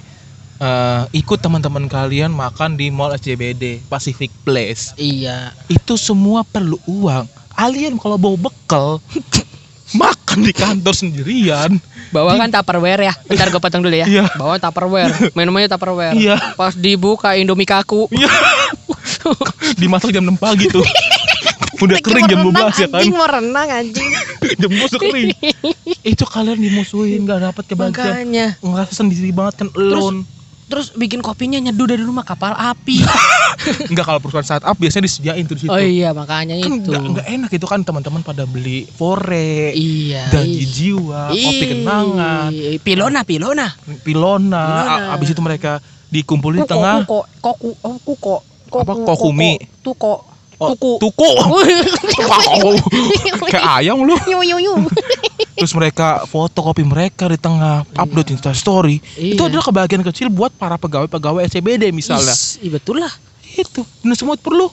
eh, 0.62 1.02
ikut 1.12 1.38
teman-teman 1.42 1.90
kalian 1.90 2.30
makan 2.32 2.78
di 2.78 2.88
mall 2.88 3.12
SCBD 3.12 3.82
Pacific 3.90 4.30
Place. 4.46 4.94
Iya. 4.96 5.52
Itu 5.66 5.98
semua 5.98 6.46
perlu 6.46 6.78
uang. 6.86 7.26
Alien 7.52 8.00
kalau 8.00 8.16
bawa 8.16 8.48
bekal 8.48 8.96
makan 10.32 10.48
di 10.48 10.54
kantor 10.56 10.94
sendirian. 10.96 11.70
Bawa 12.08 12.40
kan 12.40 12.48
Tupperware 12.48 13.12
ya. 13.12 13.14
Bentar 13.28 13.52
gue 13.52 13.60
potong 13.60 13.84
dulu 13.84 13.92
ya. 13.92 14.08
Iya. 14.08 14.24
Bawa 14.40 14.56
Tupperware. 14.56 15.12
Minumannya 15.36 15.68
Tupperware. 15.68 16.16
Iya. 16.16 16.56
Pas 16.56 16.72
dibuka 16.72 17.36
Indomie 17.36 17.68
kaku. 17.68 18.08
Iya. 18.08 18.32
Dimasak 19.76 20.08
jam 20.08 20.24
6 20.24 20.40
pagi 20.40 20.72
tuh. 20.72 20.80
Udah 21.84 21.98
kering 22.00 22.24
jam 22.32 22.40
12 22.48 22.56
ya 22.80 22.88
kan. 22.88 23.00
Anjing 23.04 23.16
mau 23.16 23.28
renang 23.28 23.68
anjing. 23.68 24.08
jam 24.60 24.70
12 24.72 24.88
udah 24.88 25.00
kering. 25.04 25.28
Itu 26.16 26.24
kalian 26.24 26.58
dimusuhin 26.64 27.28
gak 27.28 27.52
dapat 27.52 27.64
kebahagiaan. 27.68 28.24
Makanya. 28.24 28.46
Ngerasa 28.64 28.92
sendiri 29.04 29.28
banget 29.36 29.66
kan 29.66 29.68
alone. 29.76 30.24
Terus 30.24 30.41
bikin 30.96 31.20
kopinya 31.20 31.60
nyeduh 31.60 31.84
dari 31.84 32.00
rumah 32.00 32.24
kapal 32.24 32.52
api. 32.52 33.04
Enggak 33.92 34.08
kalau 34.08 34.18
perusahaan 34.18 34.46
startup 34.46 34.74
biasanya 34.74 35.04
disediain 35.06 35.44
tuh 35.44 35.54
di 35.54 35.66
situ. 35.66 35.70
oh 35.70 35.78
iya 35.78 36.10
makanya 36.10 36.56
Kan 36.58 36.80
itu. 36.82 36.90
enggak, 36.90 37.26
enak 37.28 37.50
itu 37.52 37.66
kan 37.68 37.80
teman-teman 37.84 38.24
pada 38.24 38.48
beli 38.48 38.88
fore, 38.88 39.70
Iya. 39.76 40.32
gaji 40.32 40.56
ih. 40.56 40.66
jiwa, 40.66 41.30
kopi 41.30 41.64
kenangan, 41.68 42.50
Pilona, 42.80 43.20
pilona. 43.22 43.66
pilona. 44.02 44.62
Pilona. 44.64 44.64
Abis 45.14 45.36
itu 45.36 45.40
mereka 45.44 45.78
dikumpulin 46.08 46.64
di 46.64 46.68
tengah 46.68 47.04
kuko, 47.04 47.20
koku, 47.38 47.70
oh, 47.84 47.96
kuko. 48.02 48.36
Apa, 48.72 48.92
kokumi? 49.04 49.60
Tuko. 49.84 50.31
Oh, 50.56 50.76
Tuku. 50.76 51.00
tuku. 51.00 51.30
Wow. 52.22 52.76
Kayak 53.48 53.64
ayam 53.78 54.04
lu. 54.04 54.14
Yu, 54.24 54.40
yu, 54.44 54.56
yu. 54.60 54.74
Terus 55.54 55.72
mereka 55.72 56.22
foto 56.24 56.60
kopi 56.60 56.82
mereka 56.82 57.26
di 57.26 57.36
tengah, 57.36 57.82
upload 57.92 58.30
Insta 58.30 58.52
story. 58.52 59.00
Itu 59.14 59.42
Iya. 59.42 59.48
adalah 59.48 59.64
kebahagiaan 59.64 60.04
kecil 60.04 60.28
buat 60.28 60.52
para 60.52 60.76
pegawai-pegawai 60.76 61.44
SCBD 61.44 61.90
misalnya. 61.90 62.30
Is, 62.30 62.58
iya 62.58 62.70
betul 62.72 63.00
lah. 63.00 63.10
Itu, 63.44 63.82
bener 64.00 64.14
semua 64.14 64.36
perlu 64.36 64.70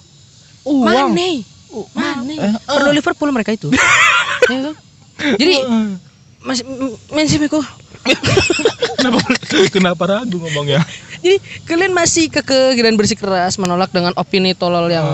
uang. 0.63 1.11
Mane. 1.11 1.43
Mane. 1.91 2.33
Eh, 2.33 2.53
Perlu 2.65 2.89
Liverpool 2.91 3.29
mereka 3.29 3.51
itu. 3.51 3.69
Ya 4.49 4.65
kan? 4.65 4.75
Jadi 5.35 5.55
masih 6.41 6.63
masih 7.11 7.37
Miko. 7.37 7.61
kenapa 8.97 9.19
kenapa 9.75 10.03
ragu 10.07 10.37
ngomongnya? 10.39 10.81
Jadi 11.19 11.37
kalian 11.65 11.93
masih 11.93 12.31
kekeh 12.31 12.73
dan 12.73 12.95
bersikeras 12.95 13.59
menolak 13.59 13.91
dengan 13.91 14.15
opini 14.15 14.55
tolol 14.55 14.89
yang 14.89 15.13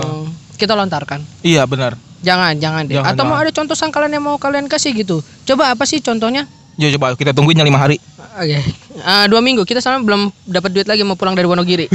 kita 0.56 0.72
lontarkan. 0.72 1.20
Iya 1.40 1.62
benar. 1.64 1.94
Jangan, 2.18 2.56
jangan 2.56 2.82
deh. 2.84 2.96
Jangan, 2.96 3.12
Atau 3.12 3.22
mau 3.22 3.34
jangan. 3.34 3.44
ada 3.44 3.52
contoh 3.52 3.76
sangkalan 3.76 4.10
yang 4.10 4.24
mau 4.24 4.36
kalian 4.36 4.66
kasih 4.66 4.90
gitu. 4.92 5.20
Coba 5.44 5.70
apa 5.70 5.84
sih 5.84 6.00
contohnya? 6.00 6.48
Ya 6.74 6.90
coba 6.90 7.12
kita 7.12 7.30
tungguin 7.30 7.54
yang 7.54 7.64
lima 7.64 7.78
hari. 7.78 7.96
Oke. 8.34 8.60
Ah, 9.00 9.24
dua 9.24 9.40
minggu 9.40 9.62
kita 9.62 9.78
sama 9.78 9.96
belum 9.98 10.28
dapat 10.42 10.68
duit 10.70 10.84
lagi 10.84 11.00
mau 11.00 11.14
pulang 11.14 11.32
dari 11.32 11.44
Wonogiri. 11.44 11.88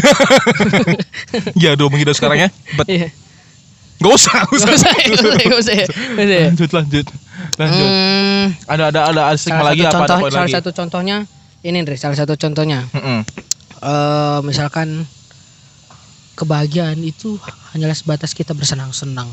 ya 1.63 1.73
dua 1.73 1.87
minggu 1.87 2.01
dari 2.03 2.15
sekarang 2.15 2.37
ya. 2.39 2.49
Bet. 2.75 2.87
Iya. 2.87 3.07
Gak 3.99 4.11
usah, 4.11 4.33
gak 4.39 4.51
usah. 4.51 4.65
Gak 4.65 4.73
usah, 4.73 4.89
gak 4.89 5.13
usah, 5.13 5.31
gak 5.45 5.59
usah. 5.61 5.73
Gak 5.75 5.85
usah. 5.85 6.45
Lanjut, 6.47 6.69
lanjut, 6.71 7.05
lanjut. 7.55 7.85
Hmm, 7.85 8.45
Ada 8.65 8.83
ada 8.89 8.99
ada 9.05 9.21
ada 9.29 9.37
stigma 9.37 9.61
lagi 9.63 9.85
apa? 9.85 9.93
contoh, 9.93 10.15
Ada 10.15 10.21
poin 10.21 10.31
salah 10.31 10.45
lagi? 10.45 10.55
satu 10.57 10.69
contohnya 10.71 11.17
ini 11.61 11.77
Andre, 11.77 11.95
salah 11.97 12.17
satu 12.17 12.33
contohnya. 12.33 12.89
Mm-mm. 12.89 13.19
eh 13.77 14.39
misalkan 14.41 15.05
kebahagiaan 16.35 16.99
itu 17.01 17.37
hanyalah 17.73 17.95
sebatas 17.95 18.31
kita 18.31 18.51
bersenang-senang. 18.51 19.29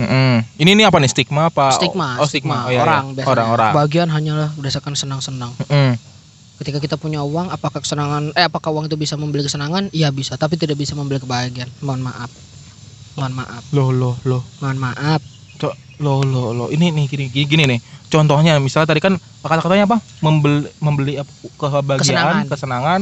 Mm-mm. 0.00 0.40
Ini 0.56 0.70
ini 0.72 0.82
apa 0.88 0.96
nih 0.96 1.12
stigma 1.12 1.52
apa? 1.52 1.76
Stigma, 1.76 2.16
Oh, 2.16 2.24
stigma. 2.24 2.64
Oh, 2.66 2.72
iya, 2.72 2.80
orang 2.80 3.12
iya. 3.12 3.14
biasanya. 3.20 3.32
Orang-orang. 3.36 3.70
Kebahagiaan 3.76 4.10
hanyalah 4.10 4.48
berdasarkan 4.56 4.94
senang-senang. 4.96 5.52
Mm-mm. 5.60 5.92
Ketika 6.60 6.78
kita 6.80 6.96
punya 6.96 7.20
uang, 7.24 7.48
apakah 7.48 7.80
kesenangan 7.80 8.32
eh 8.36 8.44
apakah 8.44 8.68
uang 8.72 8.88
itu 8.88 8.96
bisa 8.96 9.16
membeli 9.16 9.44
kesenangan? 9.44 9.88
Iya 9.92 10.08
bisa, 10.12 10.36
tapi 10.36 10.56
tidak 10.56 10.76
bisa 10.76 10.96
membeli 10.96 11.20
kebahagiaan. 11.20 11.68
Mohon 11.80 12.12
maaf. 12.12 12.30
Mohon 13.16 13.32
maaf. 13.44 13.62
Loh 13.72 13.88
loh 13.92 14.14
loh. 14.24 14.42
Mohon 14.60 14.78
maaf. 14.92 15.20
Cok, 15.60 15.74
lo 16.00 16.24
lo 16.24 16.56
lo 16.56 16.64
ini 16.72 16.88
nih 16.88 17.04
gini 17.04 17.24
gini, 17.28 17.44
gini 17.44 17.64
nih 17.68 17.80
contohnya 18.10 18.56
misalnya 18.58 18.90
tadi 18.90 18.98
kan 18.98 19.14
kata-katanya 19.44 19.84
apa 19.86 20.00
membeli 20.18 20.66
membeli 20.80 21.14
apa, 21.20 21.30
kebahagiaan 21.54 22.00
Kesenangan. 22.00 22.44
kesenangan, 22.48 23.00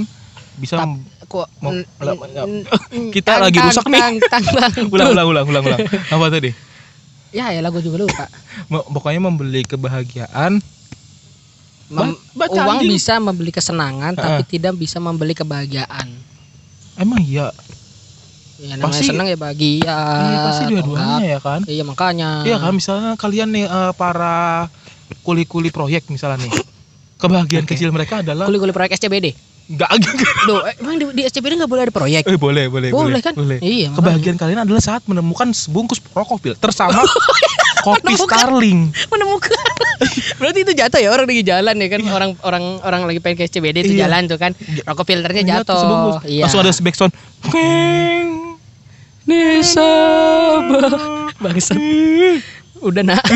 bisa 0.59 0.75
Kok 1.29 1.47
Kita 3.11 3.33
lagi 3.39 3.59
rusak 3.61 3.85
nih. 3.87 4.01
ulang 4.95 5.13
ulang 5.13 5.27
ulang 5.29 5.47
ulang 5.47 5.65
ulang 5.67 5.81
apa 6.15 6.27
tadi 6.31 6.51
Ya 7.29 7.53
ya 7.53 7.61
lagu 7.61 7.79
juga 7.79 8.01
lupa. 8.01 8.25
Pokoknya 8.67 9.21
membeli 9.21 9.61
kebahagiaan 9.63 10.65
Mem- 11.89 12.17
baca 12.33 12.53
uang 12.59 12.81
anjing. 12.81 12.89
bisa 12.91 13.17
membeli 13.17 13.49
kesenangan 13.49 14.13
tapi 14.13 14.45
tidak 14.47 14.73
bisa 14.75 14.97
membeli 14.99 15.33
kebahagiaan. 15.33 16.09
emang 16.95 17.21
iya 17.23 17.49
Ya 18.59 18.75
namanya 18.75 18.91
Pasti- 18.91 19.07
senang 19.07 19.25
ya 19.25 19.37
bahagia. 19.37 19.97
iya 20.19 20.39
pasti 20.43 20.63
dua-duanya 20.67 21.17
ya 21.23 21.39
kan 21.39 21.61
Iya 21.63 21.85
makanya. 21.85 22.31
iya 22.43 22.57
kan 22.57 22.73
misalnya 22.73 23.15
kalian 23.15 23.49
nih 23.51 23.65
eh, 23.65 23.93
para 23.95 24.67
kuli-kuli 25.23 25.69
proyek 25.69 26.09
misalnya 26.09 26.43
nih 26.43 26.53
kebahagiaan 27.23 27.63
Oke. 27.63 27.73
kecil 27.73 27.89
mereka 27.89 28.19
adalah 28.19 28.45
Kuli-kuli 28.45 28.73
proyek 28.73 28.93
SCBD. 28.95 29.33
Enggak 29.69 29.91
Loh, 30.45 30.65
eh, 30.65 30.73
emang 30.77 30.97
di, 30.97 31.05
di 31.13 31.23
SCBD 31.23 31.53
nggak 31.55 31.69
boleh 31.69 31.83
ada 31.83 31.93
proyek? 31.93 32.23
eh 32.23 32.35
boleh 32.35 32.67
boleh 32.67 32.89
boleh, 32.89 33.21
kan? 33.21 33.33
boleh 33.33 33.59
Iya. 33.59 33.89
makanya. 33.89 33.97
kebahagiaan 33.97 34.39
kalian 34.39 34.61
adalah 34.61 34.81
saat 34.81 35.05
menemukan 35.05 35.53
sebungkus 35.53 36.01
rokok 36.09 36.41
filter 36.41 36.71
sama 36.71 37.05
kopi 37.85 38.01
Menemukan. 38.09 38.33
Starling 38.35 38.81
menemukan. 39.07 39.53
Berarti 40.41 40.59
itu 40.61 40.73
jatuh 40.73 40.99
ya 40.99 41.09
orang 41.09 41.27
lagi 41.27 41.43
jalan 41.43 41.75
ya 41.75 41.89
kan 41.89 42.01
orang 42.07 42.31
orang 42.41 42.65
orang 42.81 43.03
lagi 43.05 43.19
pengen 43.19 43.37
ke 43.37 43.45
SCBD 43.45 43.77
itu 43.83 43.95
Iya. 43.95 44.07
jalan 44.07 44.23
tuh 44.27 44.37
kan. 44.37 44.53
Rokok 44.83 45.05
filternya 45.05 45.43
Iya, 45.43 45.51
jatuh. 45.61 45.79
sebungkus. 45.79 46.15
Iya. 46.25 46.43
langsung 46.43 46.61
ada 46.61 46.73
backsound 46.75 47.13
Keng. 47.45 48.29
Nisabah. 49.29 50.91
Bangsat. 51.39 51.79
Udah 52.81 53.03
nak. 53.05 53.23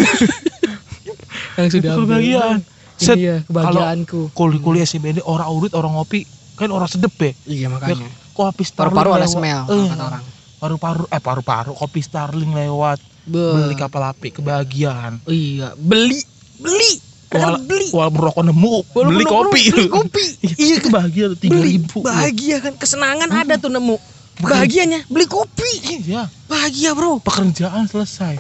Yang 1.53 1.69
sudah 1.77 1.91
kebahagiaan 1.95 2.59
Set, 3.03 3.17
Iya, 3.17 3.37
kebahagiaanku. 3.43 4.31
kuli-kuli 4.31 4.79
SCBD 4.81 5.19
orang 5.23 5.49
urut 5.49 5.73
orang 5.73 5.93
ngopi 5.93 6.23
kan 6.55 6.69
orang 6.69 6.87
sedep 6.87 7.11
ya 7.15 7.33
Iya 7.45 7.67
makanya. 7.69 8.07
kopi 8.33 8.63
Starling 8.63 8.95
Paru-paru 8.95 9.11
ada 9.13 9.27
smell 9.27 9.63
Eh, 9.67 9.91
orang. 9.91 10.23
paru-paru 10.57 11.05
eh 11.07 11.19
paru-paru 11.19 11.73
kopi 11.73 12.01
Starling 12.01 12.53
lewat 12.53 13.03
Be. 13.25 13.39
beli 13.59 13.75
kapal 13.75 14.03
api 14.05 14.31
kebahagiaan 14.31 15.19
Iya, 15.25 15.75
beli, 15.75 16.23
beli, 16.57 16.93
Wala- 17.29 17.59
beli. 17.59 17.89
walaupun 17.91 18.21
rokok 18.23 18.45
nemu 18.45 18.75
Walaupun 18.89 19.05
beli 19.09 19.25
nemu, 19.25 19.33
kopi 19.33 19.63
beli 19.69 19.89
kopi. 19.89 20.25
iya 20.65 20.77
kebahagiaan 20.79 21.33
tiga 21.35 21.57
Beli, 21.57 21.69
ribu 21.77 21.99
bahagia 22.01 22.57
kan, 22.61 22.73
kesenangan 22.75 23.29
ada 23.29 23.57
tuh 23.57 23.69
nemu. 23.69 23.97
Bahagianya 24.39 25.05
beli 25.07 25.25
kopi. 25.25 25.71
iya 26.05 26.29
Bahagia 26.47 26.93
bro. 26.93 27.19
pekerjaan 27.19 27.85
selesai 27.85 28.37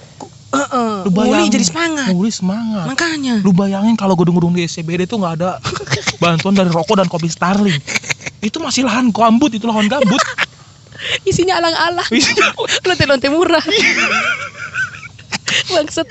Heeh. 0.52 0.91
Lu 1.02 1.10
Muli 1.10 1.18
bayangin. 1.28 1.50
jadi 1.50 1.64
semangat. 1.66 2.06
Muli 2.10 2.30
semangat 2.30 2.86
Makanya. 2.86 3.34
lu 3.40 3.50
bayangin 3.50 3.94
kalau 3.94 4.14
gedung-gedung 4.14 4.52
di 4.52 4.62
SCBD 4.62 5.04
itu 5.04 5.14
nggak 5.14 5.34
ada 5.36 5.58
bantuan 6.16 6.52
dari 6.52 6.68
rokok 6.68 6.96
dan 6.96 7.06
kopi 7.06 7.26
Starling 7.26 7.78
itu 8.38 8.56
masih 8.56 8.82
lahan 8.82 9.08
gambut 9.08 9.50
itu 9.50 9.64
lahan 9.64 9.86
gambut 9.86 10.18
Isinya 11.26 11.58
alang-alang. 11.58 12.06
Lonte-lonte 12.86 13.26
murah. 13.26 13.58
Bangsat. 15.68 16.06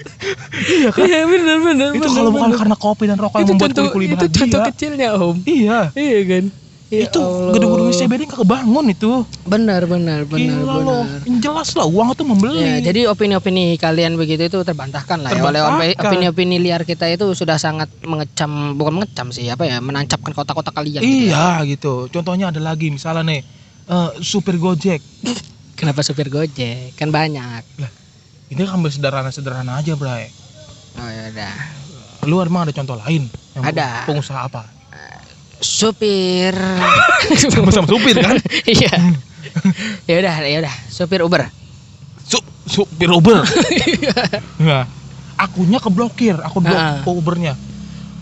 iya 0.67 0.89
kan 0.91 1.01
Iya 1.01 1.23
benar 1.25 1.57
benar. 1.59 1.89
itu 1.95 2.07
kalau 2.07 2.29
bukan 2.29 2.51
karena 2.53 2.75
kopi 2.75 3.03
dan 3.07 3.15
rokok 3.15 3.37
yang 3.39 3.47
itu 3.47 3.53
membuat 3.55 3.69
contoh 3.71 3.83
kuli-kuli 3.89 4.05
itu 4.05 4.15
bahagia 4.19 4.35
contoh 4.37 4.59
kecilnya 4.67 5.07
om. 5.15 5.35
iya 5.47 5.79
Iya 5.95 6.19
kan. 6.27 6.43
Ya 6.91 7.07
itu 7.07 7.23
gedung-gedung 7.55 7.87
SCBD 7.87 8.27
nggak 8.27 8.43
kebangun 8.43 8.91
itu 8.91 9.23
Benar 9.47 9.87
benar 9.87 10.27
benar 10.27 10.59
Gila 10.59 10.75
loh 10.75 11.07
benar. 11.07 11.23
Yang 11.23 11.37
jelas 11.39 11.69
lah 11.71 11.87
uang 11.87 12.11
itu 12.11 12.23
membeli 12.27 12.59
Ya, 12.59 12.75
jadi 12.83 13.07
opini-opini 13.07 13.79
kalian 13.79 14.19
begitu 14.19 14.43
itu 14.43 14.59
terbantahkan 14.59 15.23
lah 15.23 15.31
ya 15.31 15.39
oleh 15.39 15.63
Terbantahkan. 15.63 16.03
opini-opini 16.03 16.59
liar 16.59 16.83
kita 16.83 17.07
itu 17.07 17.31
sudah 17.31 17.55
sangat 17.55 17.87
mengecam 18.03 18.75
bukan 18.75 18.99
mengecam 18.99 19.31
sih 19.31 19.47
apa 19.47 19.63
ya 19.63 19.79
menancapkan 19.79 20.35
kotak-kotak 20.35 20.75
kalian 20.75 20.99
gitu 20.99 21.31
ya. 21.31 21.63
iya 21.63 21.63
gitu 21.63 22.11
contohnya 22.11 22.51
ada 22.51 22.59
lagi 22.59 22.91
misalnya 22.91 23.23
nih 23.23 23.41
eh, 23.87 24.09
supir 24.19 24.59
gojek 24.59 24.99
Kenapa 25.71 26.05
supir 26.05 26.29
Gojek? 26.29 26.93
Kan 26.93 27.09
banyak. 27.09 27.65
ini 28.53 28.61
kan 28.61 28.77
sederhana-sederhana 28.83 29.81
aja 29.81 29.97
bray 29.97 30.29
Oh 30.93 31.07
ya 31.07 31.31
udah. 31.33 31.53
lu 32.27 32.37
emang 32.37 32.69
ada 32.69 32.75
contoh 32.75 32.99
lain 32.99 33.25
yang 33.55 33.63
Ada. 33.65 34.05
pengusaha 34.05 34.45
apa 34.45 34.80
supir. 35.61 36.57
Sama-sama 37.37 37.87
supir 37.87 38.17
kan? 38.17 38.35
Iya. 38.67 38.91
ya 40.05 40.15
udah, 40.17 40.35
ya 40.43 40.57
udah, 40.59 40.75
supir 40.87 41.21
Uber. 41.21 41.45
Sup, 42.23 42.43
supir 42.63 43.09
Uber. 43.09 43.41
nah, 44.59 44.85
akunnya 45.35 45.77
keblokir, 45.77 46.37
akun 46.37 46.63
blok 46.63 46.77
Ah. 46.77 47.01
Ubernya. 47.05 47.53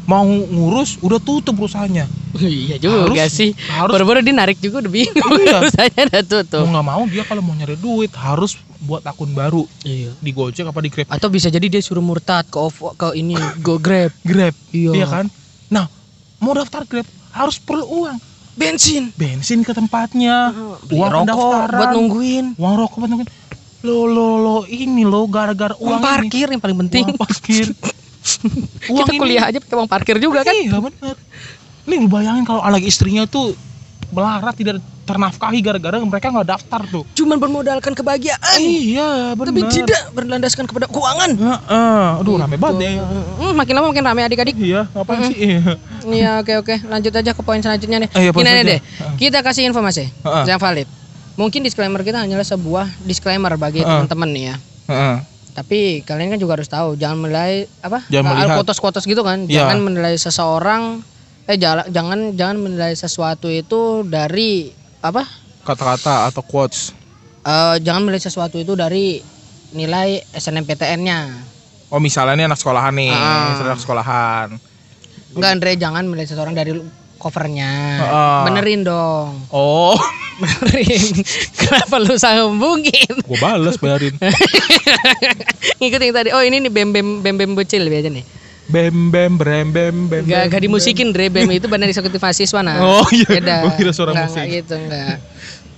Mau 0.04 0.26
ngurus 0.26 0.98
udah 1.00 1.18
tutup 1.18 1.54
perusahaannya. 1.54 2.10
iya 2.40 2.76
juga 2.78 3.06
Harus- 3.06 3.30
sih. 3.32 3.54
harus- 3.70 3.94
Baru-baru 3.94 4.20
dia 4.20 4.34
narik 4.34 4.58
juga 4.58 4.82
udah 4.82 4.90
bingung. 4.90 5.32
Iya. 5.38 5.58
Usahanya 5.70 6.04
udah 6.10 6.24
tutup. 6.26 6.62
Mau 6.66 6.72
nggak 6.74 6.88
mau 6.88 7.04
dia 7.06 7.24
kalau 7.24 7.42
mau 7.42 7.54
nyari 7.54 7.78
duit 7.78 8.10
harus 8.12 8.58
buat 8.80 9.06
akun 9.06 9.30
baru 9.32 9.70
Iya. 9.84 10.18
di 10.18 10.32
Gojek 10.32 10.66
apa 10.66 10.80
di 10.80 10.90
Grab. 10.90 11.08
Atau 11.10 11.30
bisa 11.30 11.48
jadi 11.48 11.68
dia 11.68 11.78
suruh 11.78 12.02
murtad 12.02 12.42
ke 12.44 12.58
OVO 12.58 12.96
ke 12.96 13.14
ini 13.14 13.38
Go 13.60 13.78
Grab. 13.78 14.10
Grab. 14.24 14.56
Iya. 14.72 14.92
Iya 14.96 15.06
kan? 15.06 15.26
Nah, 15.70 15.86
mau 16.40 16.58
daftar 16.58 16.82
Grab 16.84 17.06
harus 17.32 17.58
perlu 17.58 17.86
uang. 17.86 18.18
Bensin. 18.54 19.16
Bensin 19.16 19.64
ke 19.64 19.72
tempatnya, 19.72 20.52
Beli 20.84 21.00
uang 21.00 21.12
rokok 21.24 21.72
buat 21.72 21.90
nungguin. 21.96 22.46
uang 22.60 22.76
rokok 22.76 22.98
buat 23.00 23.10
nungguin. 23.10 23.30
Lo 23.80 24.04
lo 24.04 24.30
lo 24.36 24.56
ini 24.68 25.08
lo 25.08 25.24
gara-gara 25.32 25.72
Uang 25.80 25.96
uang, 25.96 26.04
parkir 26.04 26.52
yang 26.52 26.60
paling 26.60 26.76
ini. 26.76 26.84
penting. 26.84 27.04
Uang 27.08 27.16
parkir. 27.18 27.66
Kita 28.84 29.12
ini. 29.16 29.20
kuliah 29.20 29.48
aja 29.48 29.58
pakai 29.64 29.76
uang 29.80 29.88
parkir 29.88 30.20
juga 30.20 30.44
kan. 30.44 30.52
Iya 30.52 30.84
benar. 30.84 31.16
Nih 31.88 31.98
lu 31.98 32.08
bayangin 32.12 32.44
kalau 32.44 32.60
anak 32.60 32.84
istrinya 32.84 33.24
tuh 33.24 33.56
melarat 34.10 34.56
tidak 34.58 34.82
ternafkahi 35.06 35.60
gara-gara 35.66 35.98
mereka 35.98 36.30
nggak 36.30 36.48
daftar 36.54 36.82
tuh. 36.86 37.04
Cuman 37.18 37.42
bermodalkan 37.42 37.98
kebahagiaan. 37.98 38.62
Iya 38.62 39.34
benar. 39.34 39.50
Tapi 39.50 39.62
tidak 39.74 40.02
berlandaskan 40.14 40.70
kepada 40.70 40.86
keuangan. 40.86 41.34
Heeh. 41.34 42.06
Aduh 42.22 42.38
rame 42.38 42.62
banget 42.62 42.78
ya. 42.86 43.02
Hmm, 43.02 43.54
makin 43.58 43.74
lama 43.74 43.88
makin 43.90 44.06
rame 44.06 44.22
adik-adik. 44.22 44.54
Iya, 44.54 44.86
ngapain 44.94 45.34
sih? 45.34 45.38
Iya. 46.10 46.42
Oke 46.42 46.54
oke 46.62 46.76
lanjut 46.88 47.12
aja 47.12 47.32
ke 47.34 47.42
poin 47.42 47.60
selanjutnya 47.60 48.06
nih. 48.06 48.10
Eh, 48.14 48.22
iya, 48.30 48.32
poin 48.32 48.46
Gini 48.46 48.50
aja 48.54 48.62
selanjutnya. 48.62 48.80
deh, 48.80 49.18
kita 49.18 49.40
kasih 49.42 49.64
informasi 49.66 50.04
Heeh. 50.10 50.46
yang 50.46 50.62
valid. 50.62 50.88
Mungkin 51.36 51.60
disclaimer 51.66 52.02
kita 52.06 52.22
hanyalah 52.22 52.46
sebuah 52.46 52.86
disclaimer 53.04 53.54
bagi 53.58 53.82
Heeh. 53.82 53.90
teman-teman 53.90 54.30
nih 54.30 54.44
ya. 54.54 54.56
Heeh. 54.94 55.16
Tapi 55.50 55.80
kalian 56.08 56.38
kan 56.38 56.40
juga 56.40 56.56
harus 56.56 56.70
tahu 56.72 56.96
jangan 56.96 57.20
menilai 57.20 57.68
apa? 57.84 58.06
Jangan 58.08 58.32
melihat. 58.32 58.58
kotos-kotos 58.64 59.04
gitu 59.04 59.26
kan. 59.26 59.44
Iya. 59.50 59.66
Jangan 59.66 59.78
menilai 59.84 60.16
seseorang 60.16 61.02
eh 61.50 61.58
jala- 61.58 61.90
jangan 61.90 62.38
jangan 62.38 62.62
menilai 62.62 62.94
sesuatu 62.94 63.50
itu 63.50 64.06
dari 64.06 64.70
apa? 65.02 65.26
Kata-kata 65.66 66.30
atau 66.30 66.46
quotes. 66.46 66.94
Eh, 67.42 67.76
jangan 67.82 68.06
menilai 68.06 68.22
sesuatu 68.22 68.62
itu 68.62 68.78
dari 68.78 69.18
nilai 69.74 70.22
SNMPTN-nya. 70.30 71.50
Oh 71.90 71.98
misalnya 71.98 72.38
nih 72.38 72.46
anak 72.46 72.60
sekolahan 72.62 72.94
nih, 72.94 73.10
misalnya 73.10 73.74
anak 73.74 73.82
sekolahan. 73.82 74.48
Enggak 75.34 75.50
Andre, 75.58 75.72
jangan 75.74 76.04
menilai 76.06 76.30
seseorang 76.30 76.54
dari 76.54 76.78
covernya. 77.18 77.72
Heeh. 77.98 78.42
Benerin 78.46 78.82
dong. 78.86 79.42
Oh, 79.50 79.98
Benerin. 80.42 81.18
Kenapa 81.58 81.98
lu 81.98 82.14
sambungin? 82.14 83.26
gua 83.26 83.38
bales 83.42 83.82
bayarin. 83.82 84.14
Ngikutin 85.82 86.14
tadi. 86.14 86.30
Oh 86.30 86.46
ini 86.46 86.62
nih 86.62 86.70
bem 86.70 86.94
bem 86.94 87.26
bem 87.26 87.36
bem 87.36 87.52
bocil 87.58 87.90
biasa 87.90 88.14
nih. 88.14 88.26
Bem 88.70 89.10
bem 89.10 89.34
brem 89.34 89.68
bem 89.74 89.96
bem. 90.06 90.24
Gak, 90.30 90.54
gak 90.54 90.62
dimusikin 90.62 91.10
Dre 91.10 91.26
Bem 91.34 91.50
itu 91.50 91.66
badan 91.66 91.90
eksekutif 91.90 92.22
mahasiswa 92.22 92.62
nah. 92.62 92.78
Oh, 92.78 93.06
iya. 93.10 93.26
Beda. 93.26 93.56
Gua 93.66 93.74
kira 93.74 93.90
suara 93.90 94.14
Nggak, 94.14 94.30
musik. 94.30 94.46
gitu 94.46 94.74
enggak. 94.78 95.18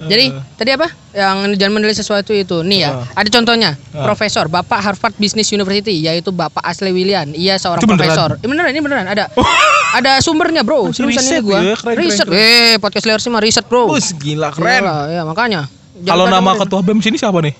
Jadi 0.01 0.25
tadi 0.57 0.69
apa? 0.73 0.87
Yang 1.13 1.37
jangan 1.61 1.73
menilai 1.77 1.95
sesuatu 1.95 2.33
itu. 2.33 2.65
Nih 2.65 2.83
ya, 2.83 3.05
ada 3.13 3.29
contohnya. 3.29 3.77
Ah. 3.93 4.09
Profesor 4.09 4.49
Bapak 4.49 4.81
Harvard 4.81 5.15
Business 5.15 5.53
University 5.53 6.03
yaitu 6.03 6.33
Bapak 6.33 6.65
Ashley 6.65 6.89
William. 6.91 7.29
Ia 7.31 7.55
seorang 7.61 7.79
Itu 7.79 7.87
beneran? 7.87 8.09
profesor. 8.09 8.29
Eh, 8.41 8.47
beneran 8.49 8.71
ini 8.73 8.81
beneran 8.81 9.05
ada. 9.07 9.29
ada 10.01 10.17
sumbernya, 10.19 10.65
Bro. 10.65 10.89
Seriusan 10.91 11.21
ini 11.31 11.39
gua. 11.45 11.59
ya, 11.61 11.75
keren, 11.77 11.95
riset. 12.01 12.25
keren. 12.27 12.33
Eh, 12.35 12.73
podcast 12.81 13.05
Lear 13.05 13.21
sih 13.21 13.29
mah 13.29 13.39
riset, 13.45 13.63
Bro. 13.69 13.93
Bus 13.93 14.09
gila 14.17 14.49
keren. 14.51 14.83
Iyalah, 14.83 14.99
ya 15.07 15.21
makanya. 15.23 15.61
Kalau 16.01 16.25
nama 16.27 16.57
ketua 16.57 16.81
BEM 16.81 16.99
sini 16.99 17.21
siapa 17.21 17.37
nih? 17.39 17.53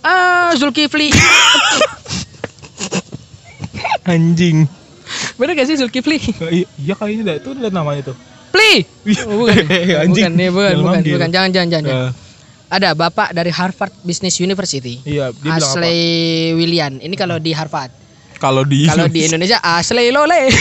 Ah, 0.00 0.54
Zulkifli. 0.54 1.10
Anjing. 4.04 4.68
Bener 5.36 5.52
gak 5.56 5.68
sih 5.68 5.76
Zulkifli? 5.76 6.20
Iya 6.40 6.66
iya 6.80 6.94
kayaknya 6.96 7.22
dah 7.28 7.34
itu 7.40 7.50
lihat 7.56 7.74
namanya 7.74 8.12
tuh. 8.12 8.16
Pli. 8.54 8.86
Oh, 9.26 9.44
bukan. 9.44 9.64
Anjing. 10.06 10.30
Bukan, 10.30 10.32
nih, 10.38 10.48
bukan, 10.52 10.74
bukan, 10.80 11.00
bukan. 11.02 11.28
Jangan, 11.32 11.50
jangan, 11.50 11.68
jangan. 11.72 11.84
jangan. 11.90 12.08
Eh, 12.08 12.10
Ada 12.74 12.88
Bapak 12.96 13.30
dari 13.34 13.50
Harvard 13.54 13.92
Business 14.02 14.40
University. 14.40 14.98
iya, 15.06 15.30
dia 15.30 15.38
bilang 15.42 15.58
apa? 15.62 15.66
Ashley 15.74 16.00
William. 16.56 16.92
Ini 16.98 17.14
kalau 17.14 17.36
di 17.38 17.50
Harvard. 17.54 17.92
Kalau 18.40 18.62
di 18.66 18.86
Kalau 18.88 19.06
di 19.06 19.20
Indonesia 19.26 19.58
Ashley 19.62 20.10
Lole. 20.10 20.50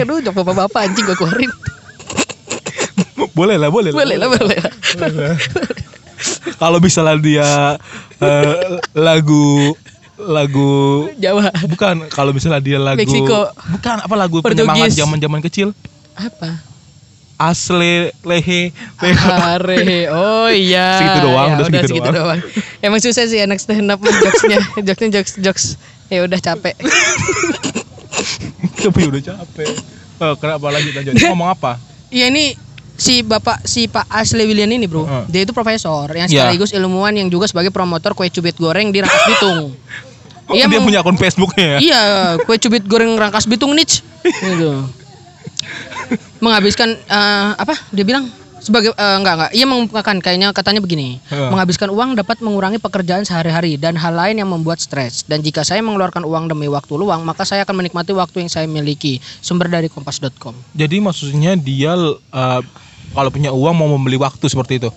Aduh, 0.00 0.24
jok 0.24 0.32
bapak-bapak 0.40 0.80
anjing 0.88 1.04
gua 1.04 1.16
keluarin. 1.18 1.50
boleh 3.36 3.56
lah, 3.60 3.68
boleh 3.68 3.90
lah. 3.92 3.98
Boleh 4.00 4.16
lah, 4.16 4.28
boleh 4.30 4.58
lah. 4.62 4.72
Kalau 6.56 6.78
misalnya 6.80 7.18
dia 7.20 7.48
eh, 8.22 8.78
lagu 8.94 9.74
lagu 10.26 10.72
Jawa. 11.14 11.52
bukan 11.66 12.08
kalau 12.08 12.30
misalnya 12.30 12.58
dia 12.58 12.76
lagu 12.76 12.98
Meksiko. 12.98 13.48
bukan 13.70 13.96
apa 14.00 14.14
lagu 14.14 14.40
penyemangat 14.40 14.90
zaman-zaman 14.90 15.40
kecil 15.40 15.70
Apa? 16.12 16.60
asle 17.34 18.14
lehe 18.22 18.70
lehe 18.96 19.26
Are. 19.26 19.78
Oh 20.08 20.46
iya. 20.46 20.86
Segitu 21.02 21.18
doang, 21.24 21.48
Ya, 21.48 21.54
udah 21.56 21.66
segitu 21.66 21.88
segitu 21.90 22.08
doang. 22.08 22.38
doang. 22.38 22.40
Emang 22.78 23.00
susah 23.00 23.26
sih 23.26 23.38
anak 23.38 23.58
stand 23.58 23.86
up 23.86 23.98
jokesnya. 23.98 24.58
Jokesnya 24.86 25.10
jokes 25.18 25.32
jokes. 25.38 25.64
Ya 26.06 26.22
udah 26.22 26.38
capek. 26.38 26.78
tapi 28.76 29.00
udah 29.04 29.18
capek 29.18 29.72
oh, 30.18 30.34
kenapa 30.36 30.66
lanjut 30.68 30.92
lanjut 30.92 31.12
ngomong 31.24 31.50
apa 31.50 31.80
Iya 32.06 32.30
ini 32.30 32.54
si 32.94 33.20
bapak 33.20 33.66
si 33.66 33.90
Pak 33.90 34.06
Ashley 34.06 34.44
William 34.44 34.68
ini 34.68 34.86
bro, 34.86 35.02
Heeh. 35.02 35.24
dia 35.26 35.40
itu 35.42 35.50
profesor 35.50 36.06
yang 36.08 36.30
Iya. 36.30 36.46
sekaligus 36.46 36.70
ilmuwan 36.70 37.10
yang 37.10 37.26
juga 37.26 37.50
sebagai 37.50 37.74
promotor 37.74 38.14
kue 38.14 38.30
cubit 38.30 38.54
goreng 38.54 38.94
di 38.94 39.02
Rangkas 39.02 39.24
Bitung. 39.26 39.74
oh, 40.48 40.54
Iya, 40.54 40.66
dia 40.68 40.80
punya 40.80 41.00
akun 41.00 41.16
Facebooknya 41.16 41.76
ya 41.76 41.78
Iya, 41.80 42.02
kue 42.44 42.56
cubit 42.60 42.84
goreng 42.84 43.16
Rangkas 43.16 43.48
Bitung 43.48 43.72
niche. 43.72 44.04
Gitu. 44.24 44.84
Menghabiskan 46.40 46.96
eh, 46.96 47.50
apa? 47.56 47.74
Dia 47.92 48.04
bilang 48.04 48.28
sebagai 48.64 48.96
eh, 48.96 49.16
enggak 49.20 49.34
enggak. 49.36 49.50
Ia 49.52 49.64
mengungkapkan 49.68 50.16
kayaknya 50.24 50.48
katanya 50.56 50.80
begini. 50.80 51.20
Heeh. 51.28 51.50
Menghabiskan 51.52 51.92
uang 51.92 52.16
dapat 52.16 52.40
mengurangi 52.40 52.80
pekerjaan 52.80 53.28
sehari-hari 53.28 53.76
dan 53.76 53.96
hal 53.96 54.16
lain 54.16 54.40
yang 54.40 54.48
membuat 54.48 54.80
stres. 54.80 55.24
Dan 55.28 55.44
jika 55.44 55.60
saya 55.64 55.84
mengeluarkan 55.84 56.24
uang 56.24 56.48
demi 56.48 56.68
waktu 56.68 56.96
luang, 56.96 57.24
maka 57.24 57.44
saya 57.44 57.68
akan 57.68 57.84
menikmati 57.84 58.16
waktu 58.16 58.44
yang 58.44 58.50
saya 58.52 58.64
miliki. 58.64 59.20
Sumber 59.44 59.68
dari 59.68 59.92
kompas.com. 59.92 60.56
jadi 60.72 60.96
maksudnya 61.04 61.56
dia 61.56 61.96
eh, 62.12 62.60
kalau 63.14 63.30
punya 63.30 63.54
uang 63.54 63.74
mau 63.76 63.88
membeli 63.94 64.18
waktu 64.18 64.48
seperti 64.48 64.82
itu 64.82 64.90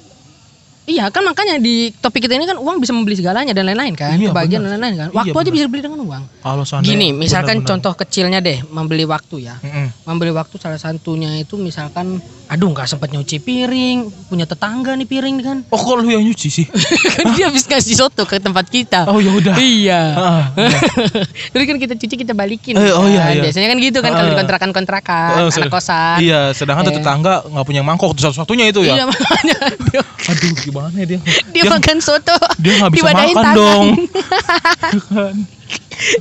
Iya 0.87 1.11
kan 1.11 1.19
makanya 1.19 1.59
di 1.59 1.91
topik 1.91 2.23
kita 2.23 2.39
ini 2.39 2.47
kan 2.47 2.55
uang 2.55 2.79
bisa 2.79 2.95
membeli 2.95 3.19
segalanya 3.19 3.51
dan 3.51 3.67
lain-lain 3.67 3.91
kan, 3.91 4.15
Iya, 4.15 4.31
kebahagiaan 4.31 4.63
dan 4.63 4.71
lain-lain 4.79 4.95
kan. 4.95 5.09
Iya, 5.11 5.17
Waktu 5.19 5.29
aja 5.29 5.43
benar. 5.43 5.51
bisa 5.51 5.63
dibeli 5.67 5.81
dengan 5.83 5.99
uang. 5.99 6.23
kalau 6.39 6.63
Gini, 6.79 7.07
misalkan 7.11 7.59
benar-benar- 7.59 7.67
contoh 7.67 7.93
kecilnya 7.99 8.39
deh, 8.39 8.63
membeli 8.71 9.03
waktu 9.03 9.51
ya. 9.51 9.59
Mm-mm. 9.59 9.91
Membeli 10.07 10.31
waktu 10.31 10.55
salah 10.55 10.79
satunya 10.79 11.35
itu 11.35 11.59
misalkan, 11.59 12.23
aduh 12.47 12.69
nggak 12.69 12.87
sempat 12.87 13.09
nyuci 13.09 13.37
piring, 13.37 13.97
punya 14.25 14.43
tetangga 14.43 14.93
nih 14.93 15.03
piring 15.03 15.35
nih 15.35 15.45
kan. 15.45 15.57
oh 15.65 15.75
kok 15.77 15.95
lu 15.95 16.07
yang 16.07 16.21
nyuci 16.21 16.47
sih 16.47 16.65
kan 17.15 17.35
dia 17.35 17.47
habis 17.47 17.63
ngasih 17.63 17.91
soto 17.93 18.23
ke 18.23 18.37
tempat 18.37 18.63
kita. 18.65 19.03
oh 19.03 19.17
ya 19.17 19.31
udah 19.31 19.53
Iya. 19.53 20.01
Ah, 20.13 20.43
iya. 20.55 20.79
Jadi 21.51 21.63
kan 21.65 21.77
kita 21.77 21.93
cuci 21.93 22.15
kita 22.17 22.31
balikin. 22.31 22.73
Eh, 22.73 22.87
oh 22.89 23.03
iya, 23.05 23.19
kan. 23.21 23.33
iya. 23.33 23.41
Biasanya 23.43 23.67
kan 23.67 23.77
gitu 23.79 23.99
kan 23.99 24.11
kalau 24.11 24.25
di 24.25 24.33
Ah. 24.33 24.39
kontrakan-kontrakan, 24.39 25.29
Oh, 25.37 25.49
anak 25.49 25.67
kosan. 25.69 26.17
iya 26.19 26.41
sedangkan 26.51 26.87
Eh. 26.87 26.95
tetangga 26.95 27.33
nggak 27.43 27.65
punya 27.65 27.81
mangkok 27.81 28.11
tuh 28.13 28.23
satu-satunya 28.25 28.69
itu 28.69 28.79
Iya 28.81 28.95
ya 28.95 29.05
makanya 29.11 29.57
dia, 29.83 30.01
aduh 30.01 30.51
gimana 30.57 30.95
ya 30.95 31.05
dia 31.05 31.19
dia 31.51 31.63
makan 31.67 31.97
soto. 31.99 32.35
dia 32.57 32.73
nggak 32.77 32.91
bisa 32.91 33.03
makan 33.05 33.27
tangan. 33.33 33.55
dong 33.55 33.85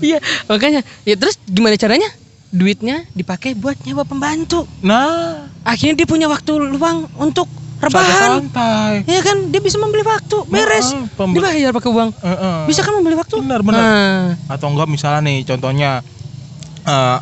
Iya, 0.00 0.18
makanya. 0.46 0.80
Ya 1.04 1.14
terus 1.14 1.36
gimana 1.44 1.76
caranya? 1.76 2.08
Duitnya 2.56 3.04
dipakai 3.12 3.52
buat 3.52 3.76
nyewa 3.78 4.02
pembantu. 4.02 4.64
nah 4.80 5.44
Akhirnya 5.60 5.92
dia 5.94 6.06
punya 6.06 6.24
waktu 6.24 6.52
luang 6.56 7.04
untuk 7.14 7.44
rebahan. 7.76 8.40
santai 8.40 9.04
Iya 9.04 9.20
kan, 9.20 9.52
dia 9.52 9.60
bisa 9.60 9.76
membeli 9.76 10.00
waktu, 10.00 10.36
beres. 10.46 10.88
Heeh, 10.88 11.04
pembe- 11.12 11.36
Dibayar 11.36 11.70
pakai 11.70 11.90
uang. 11.90 12.10
Heeh. 12.16 12.56
Bisa 12.64 12.80
kan 12.80 12.96
membeli 12.96 13.12
waktu? 13.14 13.34
Benar, 13.36 13.60
benar. 13.60 13.76
Nah, 13.76 14.20
atau 14.48 14.72
enggak 14.72 14.88
misalnya 14.88 15.20
nih 15.22 15.44
contohnya 15.44 15.90
eh, 16.82 17.18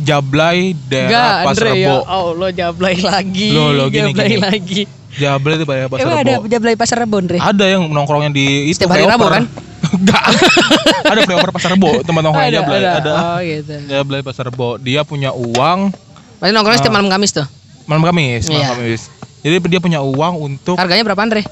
Jablay 0.00 0.72
enggak, 0.72 0.88
daerah 0.88 1.44
Pasar 1.44 1.64
Andre 1.66 1.70
ya. 1.76 1.86
Rebo. 1.86 1.96
Allah, 2.02 2.50
jablay 2.50 2.96
lagi. 2.98 3.48
Loh, 3.52 3.68
loh, 3.70 3.86
gini, 3.86 4.10
jablay 4.10 4.28
gini. 4.28 4.40
lagi. 4.40 4.80
Jablay 5.12 5.54
itu 5.54 5.64
daerah 5.64 5.88
Pasar 5.88 6.02
Emang 6.02 6.16
Rebo. 6.16 6.24
ada 6.24 6.48
jablay 6.48 6.74
pasar 6.74 6.96
Rebo, 6.98 7.16
Andre? 7.20 7.36
Ada 7.36 7.64
yang 7.68 7.82
nongkrongnya 7.86 8.30
di 8.32 8.46
itu 8.66 8.80
Setiap 8.80 8.96
hari 8.96 9.04
Rabu, 9.04 9.28
kan? 9.28 9.44
Enggak. 9.90 10.22
ada 11.12 11.20
flyover 11.26 11.50
Pasar 11.50 11.74
Rebo, 11.74 12.02
tempat 12.02 12.22
nongkrongnya 12.22 12.52
Jablay. 12.62 12.80
Ada. 12.84 13.12
Oh, 13.12 13.38
gitu. 13.42 13.74
Jablay 13.90 14.20
Pasar 14.22 14.44
Rebo. 14.46 14.78
Dia 14.78 15.02
punya 15.02 15.34
uang 15.34 15.90
Berarti 16.38 16.52
nongkrongnya 16.54 16.80
setiap 16.80 16.94
malam 16.94 17.08
Kamis 17.10 17.32
tuh. 17.34 17.46
malam 17.84 18.02
Kamis, 18.06 18.46
malam 18.46 18.60
Iya. 18.60 18.66
Kamis. 18.72 19.02
Jadi 19.40 19.56
dia 19.72 19.80
punya 19.80 20.00
uang 20.04 20.34
untuk 20.36 20.76
Harganya 20.76 21.02
berapa, 21.02 21.20
Andre? 21.20 21.42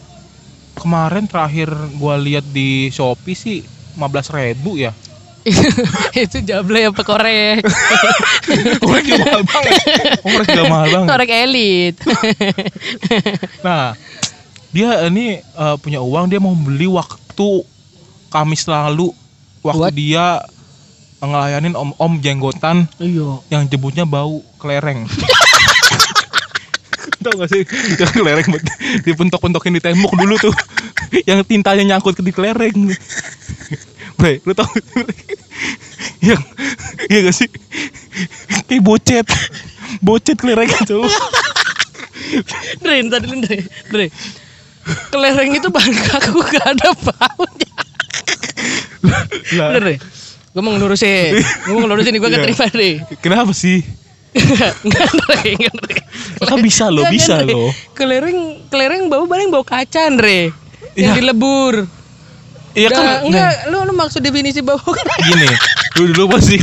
kemarin 0.78 1.26
terakhir 1.26 1.66
gua 1.98 2.14
lihat 2.14 2.46
di 2.54 2.86
Shopee 2.94 3.34
sih 3.34 3.58
15.000 3.98 4.54
ribu 4.54 4.78
ya. 4.78 4.94
itu 6.14 6.38
jable 6.44 6.92
apa 6.92 7.02
korek? 7.02 7.64
korek 8.84 9.04
juga 9.08 9.24
mahal 9.26 9.42
banget 9.48 9.74
korek 10.20 10.46
juga 10.46 10.64
mahal 10.68 10.88
banget 10.92 11.08
korek 11.08 11.30
elit. 11.32 11.94
nah 13.64 13.96
dia 14.70 15.08
ini 15.08 15.40
eh, 15.40 15.76
punya 15.80 16.04
uang 16.04 16.28
dia 16.28 16.38
mau 16.38 16.52
beli 16.52 16.84
waktu 16.86 17.64
Kamis 18.28 18.68
lalu 18.68 19.12
waktu 19.64 19.88
What? 19.88 19.94
dia 19.96 20.26
ngelayanin 21.18 21.74
om-om 21.74 22.22
jenggotan 22.22 22.86
Iya. 23.02 23.42
yang 23.50 23.66
jebutnya 23.66 24.06
bau 24.06 24.44
kelereng. 24.62 25.08
Tahu 27.18 27.34
gak 27.34 27.50
sih 27.50 27.66
yang 27.98 28.12
kelereng 28.14 28.46
dipentok-pentokin 29.02 29.74
di 29.74 29.82
tembok 29.82 30.14
dulu 30.14 30.38
tuh 30.38 30.54
yang 31.26 31.42
tintanya 31.42 31.82
nyangkut 31.82 32.14
ke 32.14 32.22
di 32.22 32.30
kelereng. 32.30 32.94
Bre, 34.14 34.38
lu 34.46 34.54
tau 34.54 34.70
yang 36.22 36.38
iya 37.10 37.18
gak 37.26 37.34
sih 37.34 37.50
kayak 38.70 38.82
bocet 38.82 39.26
bocet 39.98 40.38
kelereng 40.38 40.70
itu 40.70 41.00
Dre, 42.82 43.02
tadi 43.08 43.26
Dre. 43.42 43.58
Dre. 43.90 44.06
Kelereng 45.10 45.50
itu 45.58 45.68
bahan 45.70 45.94
kaku 45.96 46.38
gak 46.44 46.66
ada 46.76 46.88
baunya. 47.02 47.70
Lah 49.50 49.68
Bener, 49.70 49.80
Dre. 49.80 49.94
Gue 50.48 50.62
mau 50.64 50.72
ngelurusin. 50.72 51.38
Gue 51.38 51.72
mau 51.72 51.82
ngelurusin 51.82 52.10
nih, 52.10 52.20
gue 52.20 52.28
gak 52.28 52.34
Iya. 52.34 52.46
terima, 52.46 52.64
Dre. 52.66 52.90
kenapa 53.18 53.52
sih 53.52 53.78
Enggak, 54.28 54.72
Dre. 55.14 55.50
Enggak, 55.54 55.74
Dre. 55.78 55.98
Kan 56.40 56.58
bisa 56.60 56.84
Enggak, 56.88 57.10
bisa 57.10 57.34
loh. 57.42 57.70
Kelereng, 57.92 58.38
kelereng 58.66 59.06
bau 59.06 59.24
paling 59.24 59.48
bau 59.48 59.62
kaca, 59.62 60.08
Dre. 60.10 60.52
Yang 60.92 61.10
Iya. 61.10 61.16
dilebur. 61.16 61.74
iya 62.74 62.88
kan 62.88 63.02
Nah, 63.02 63.18
enggak, 63.22 63.52
lu, 63.68 63.78
lu 63.82 63.92
maksud 63.92 64.20
definisi 64.20 64.60
bau 64.60 64.78
gini 65.18 65.48
lu 65.96 66.12
dulu 66.12 66.36
pasti 66.36 66.60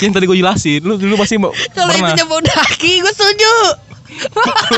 yang 0.00 0.08
tadi 0.08 0.24
gue 0.24 0.32
jelasin 0.34 0.80
lu 0.80 0.96
dulu 0.96 1.14
pasti 1.16 1.36
mau 1.36 1.52
Kalau 1.74 1.92
itunya 1.92 2.24
bau 2.24 2.40
daki, 2.40 2.92
gue 2.98 3.12
setuju. 3.12 3.52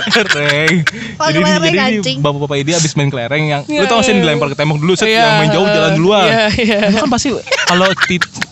Kelereng. 0.09 0.75
Oh, 1.16 1.27
jadi 1.27 1.38
kelereng, 1.38 1.62
jadi 1.64 1.79
anjing. 1.99 2.16
bapak-bapak 2.21 2.57
ini 2.59 2.73
abis 2.73 2.92
main 2.95 3.09
kelereng 3.09 3.45
yang 3.45 3.62
Iya, 3.64 3.81
lu 3.81 3.87
tau 3.87 4.01
sih 4.01 4.12
iya. 4.12 4.21
dilempar 4.21 4.49
ke 4.49 4.57
tembok 4.57 4.79
dulu 4.79 4.92
set 4.92 5.09
Iya, 5.09 5.21
yang 5.21 5.35
main 5.38 5.51
jauh 5.51 5.66
jalan 5.66 5.92
duluan. 5.95 6.27
iya, 6.27 6.45
iya. 6.53 6.79
Itu 6.88 6.99
kan 6.99 7.11
pasti 7.11 7.29
kalau 7.66 7.87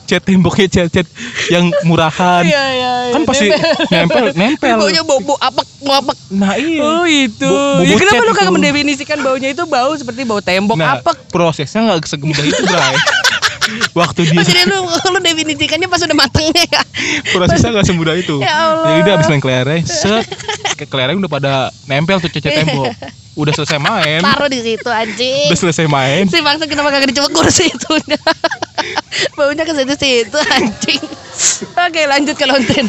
cat 0.07 0.23
temboknya 0.23 0.67
cat 0.67 0.89
cat 0.91 1.07
yang 1.49 1.65
murahan. 1.85 2.43
Iya, 2.43 2.65
iya. 2.73 2.93
Kan 3.11 3.23
pasti 3.25 3.47
nempel 3.89 4.25
nempel. 4.35 4.77
Baunya 4.77 5.03
bau 5.03 5.21
bau 5.21 5.39
apek, 5.39 5.67
bau 5.81 5.95
apek. 5.99 6.17
Nah 6.31 6.53
iya. 6.55 6.83
Oh 6.83 7.05
itu. 7.05 7.47
Bu- 7.47 7.85
ya 7.85 7.95
kenapa 7.97 8.23
lu 8.23 8.33
kagak 8.33 8.53
mendefinisikan 8.53 9.19
baunya 9.21 9.51
itu 9.51 9.63
bau 9.65 9.95
seperti 9.95 10.23
bau 10.23 10.41
tembok 10.41 10.75
Nah, 10.75 10.99
apek? 10.99 11.31
prosesnya 11.31 11.87
nggak 11.87 12.07
semudah 12.07 12.43
itu, 12.43 12.63
Bray. 12.65 12.97
Waktu 13.93 14.21
dia 14.27 14.37
Oh, 14.37 14.43
jadi 14.43 14.63
lu 14.67 14.79
lu 14.87 15.19
definisikannya 15.21 15.87
pas 15.87 16.01
udah 16.01 16.17
matengnya 16.17 16.65
ya. 16.65 16.83
prosesnya 17.31 17.71
nggak 17.71 17.87
semudah 17.87 18.15
itu. 18.15 18.41
Ya 18.41 18.53
Allah. 18.53 18.87
Jadi 18.87 19.01
dia 19.03 19.13
abis 19.15 19.27
main 19.27 19.41
kelereng, 19.41 19.83
set 19.83 20.25
ke 20.75 20.85
kelereng 20.85 21.17
udah 21.19 21.31
pada 21.31 21.53
nempel 21.85 22.19
tuh 22.19 22.31
cat 22.31 22.45
tembok. 22.47 22.89
Udah 23.31 23.55
selesai 23.55 23.79
main, 23.79 24.21
Taruh 24.21 24.51
di 24.51 24.59
situ 24.59 24.91
anjing. 24.91 25.49
udah 25.49 25.57
selesai 25.57 25.87
main, 25.87 26.27
Si 26.27 26.43
bangsa 26.43 26.67
kenapa 26.67 26.91
kagak 26.91 27.09
dicoba 27.09 27.31
kursi 27.31 27.71
itu? 27.71 27.89
Baunya 29.39 29.63
ke 29.63 29.73
situ 29.73 29.95
situ 29.95 30.39
anjing. 30.51 31.01
Oke 31.79 32.01
lanjut 32.05 32.35
ke 32.35 32.45
lonten. 32.45 32.85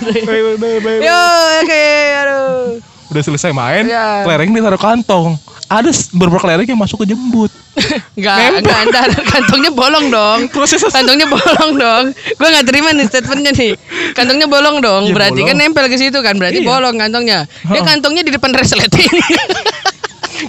Yo 0.99 1.21
oke 1.61 1.85
aduh. 2.17 2.81
udah 3.11 3.21
selesai 3.21 3.53
main, 3.53 3.85
Iya. 3.85 4.25
kelereng 4.25 4.49
ditaruh 4.51 4.81
kantong. 4.81 5.37
Ada 5.71 5.87
beberapa 6.11 6.43
kelereng 6.43 6.67
yang 6.67 6.81
masuk 6.83 7.07
ke 7.07 7.15
jembut. 7.15 7.47
Enggak, 8.19 8.59
enggak, 8.59 8.79
entar 8.83 9.07
kantongnya 9.31 9.71
bolong 9.71 10.11
dong. 10.11 10.39
Prosesnya 10.51 10.91
Kantongnya 10.91 11.23
bolong 11.25 11.71
dong. 11.79 12.03
Gue 12.11 12.47
nggak 12.51 12.67
terima 12.67 12.91
nih 12.91 13.07
statementnya 13.07 13.55
nih. 13.55 13.71
Kantongnya 14.11 14.51
bolong 14.51 14.83
dong. 14.83 15.07
Iya, 15.07 15.15
Berarti 15.15 15.39
kan 15.47 15.55
bolong. 15.55 15.71
nempel 15.71 15.85
ke 15.87 15.95
situ 15.95 16.19
kan. 16.19 16.35
Berarti 16.35 16.59
Iya. 16.59 16.67
bolong 16.67 16.95
kantongnya. 16.99 17.47
Dia 17.47 17.81
kantongnya 17.87 18.27
di 18.27 18.31
depan 18.35 18.51
resleting. 18.51 19.07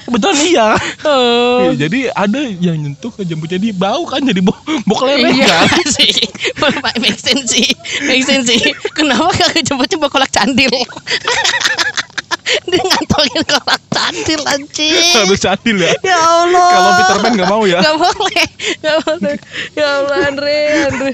Kebetulan 0.03 0.39
iya. 0.43 0.69
oh. 1.05 1.71
Iya, 1.71 1.87
Jadi 1.87 1.99
ada 2.09 2.41
yang 2.59 2.77
nyentuh 2.81 3.13
ke 3.13 3.23
jembutnya 3.23 3.61
dia 3.61 3.75
bau 3.77 4.03
kan 4.09 4.25
jadi 4.25 4.41
bau, 4.43 4.57
bau 4.83 4.97
kelereng 4.99 5.37
Iya 5.37 5.47
kan. 5.69 5.87
sih. 5.87 6.11
Make 6.99 7.21
sense 7.23 7.47
sih. 7.47 7.69
Make 8.03 8.25
sense 8.27 8.51
sih. 8.51 8.61
Kenapa 8.99 9.31
kagak 9.37 9.63
coba-coba 9.71 10.07
kolak 10.11 10.31
candil? 10.35 10.73
Dia 12.68 12.83
ngantongin 12.83 13.40
kolak 13.49 13.81
candil 13.92 14.42
anjing. 14.49 15.12
Harus 15.14 15.38
cadil 15.40 15.77
ya. 15.81 15.90
Ya 16.05 16.18
Allah. 16.18 16.68
Kalau 16.73 16.90
Peter 16.99 17.16
Pan 17.23 17.33
nggak 17.37 17.51
mau 17.51 17.62
ya. 17.64 17.79
Gak 17.81 17.97
boleh. 17.97 18.47
Gak 18.83 18.97
boleh. 19.07 19.37
Ya 19.77 19.87
Allah 20.01 20.16
Andre, 20.29 20.59
Andre. 20.90 21.12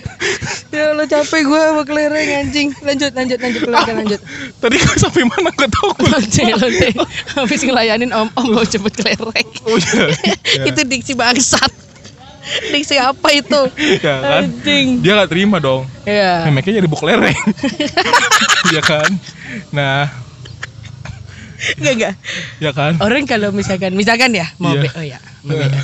Ya 0.74 0.84
Allah 0.94 1.06
capek 1.06 1.40
gue 1.46 1.60
sama 1.60 1.82
kelereng 1.84 2.28
anjing. 2.44 2.68
Lanjut, 2.82 3.12
lanjut, 3.14 3.38
lanjut, 3.38 3.62
lanjut, 3.68 3.94
lanjut. 3.94 4.20
Tadi 4.58 4.76
gue 4.78 4.96
sampai 4.98 5.22
mana 5.26 5.50
gak 5.54 5.70
tahu. 5.72 5.88
gue. 5.94 6.08
Lonte, 6.08 6.42
lonte. 6.58 6.88
Habis 7.36 7.60
ngelayanin 7.62 8.10
om-om 8.12 8.46
mau 8.54 8.64
cepet 8.64 8.92
kelereng. 8.98 9.48
Oh 9.66 9.76
iya. 9.78 10.04
Ya. 10.58 10.64
Itu 10.70 10.80
diksi 10.86 11.12
bangsat. 11.14 11.70
Diksi 12.72 12.96
apa 12.96 13.28
itu? 13.36 13.60
Ya 14.00 14.14
kan. 14.24 14.48
Anjing. 14.48 15.04
Dia 15.04 15.20
gak 15.20 15.30
terima 15.30 15.60
dong. 15.60 15.84
Ya. 16.08 16.48
Memeknya 16.48 16.80
jadi 16.80 16.88
bau 16.88 16.98
kelereng. 17.00 17.36
Iya 18.68 18.82
kan. 18.84 19.08
Nah, 19.72 20.12
Enggak, 21.74 21.92
enggak. 21.92 22.14
ya 22.58 22.70
kan. 22.70 22.92
Orang 22.98 23.24
kalau 23.24 23.50
misalkan, 23.50 23.90
misalkan 23.92 24.30
ya 24.30 24.46
mau 24.56 24.72
Iya. 24.72 24.80
be- 24.80 24.94
oh 24.94 25.04
ya, 25.04 25.18
mau 25.42 25.54
be- 25.54 25.74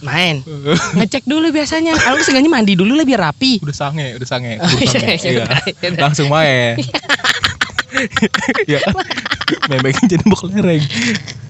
main. 0.00 0.36
Ngecek 0.96 1.24
dulu 1.24 1.50
biasanya. 1.50 1.94
Kalau 1.94 2.18
sengaja 2.20 2.46
mandi 2.46 2.74
dulu 2.74 2.94
lah 2.94 3.02
biar 3.02 3.20
rapi. 3.24 3.58
Udah 3.58 3.74
sange, 3.74 4.14
udah 4.14 4.24
sange. 4.24 4.56
Oh, 4.56 4.66
sange. 4.66 4.86
iya, 4.86 5.10
iya, 5.12 5.30
Iya. 5.32 5.44
iya. 5.82 5.98
Langsung 5.98 6.26
main. 6.26 6.78
ya. 8.68 8.80
Memeknya 9.66 10.06
jadi 10.08 10.22
bau 10.22 10.36
kelereng. 10.36 10.82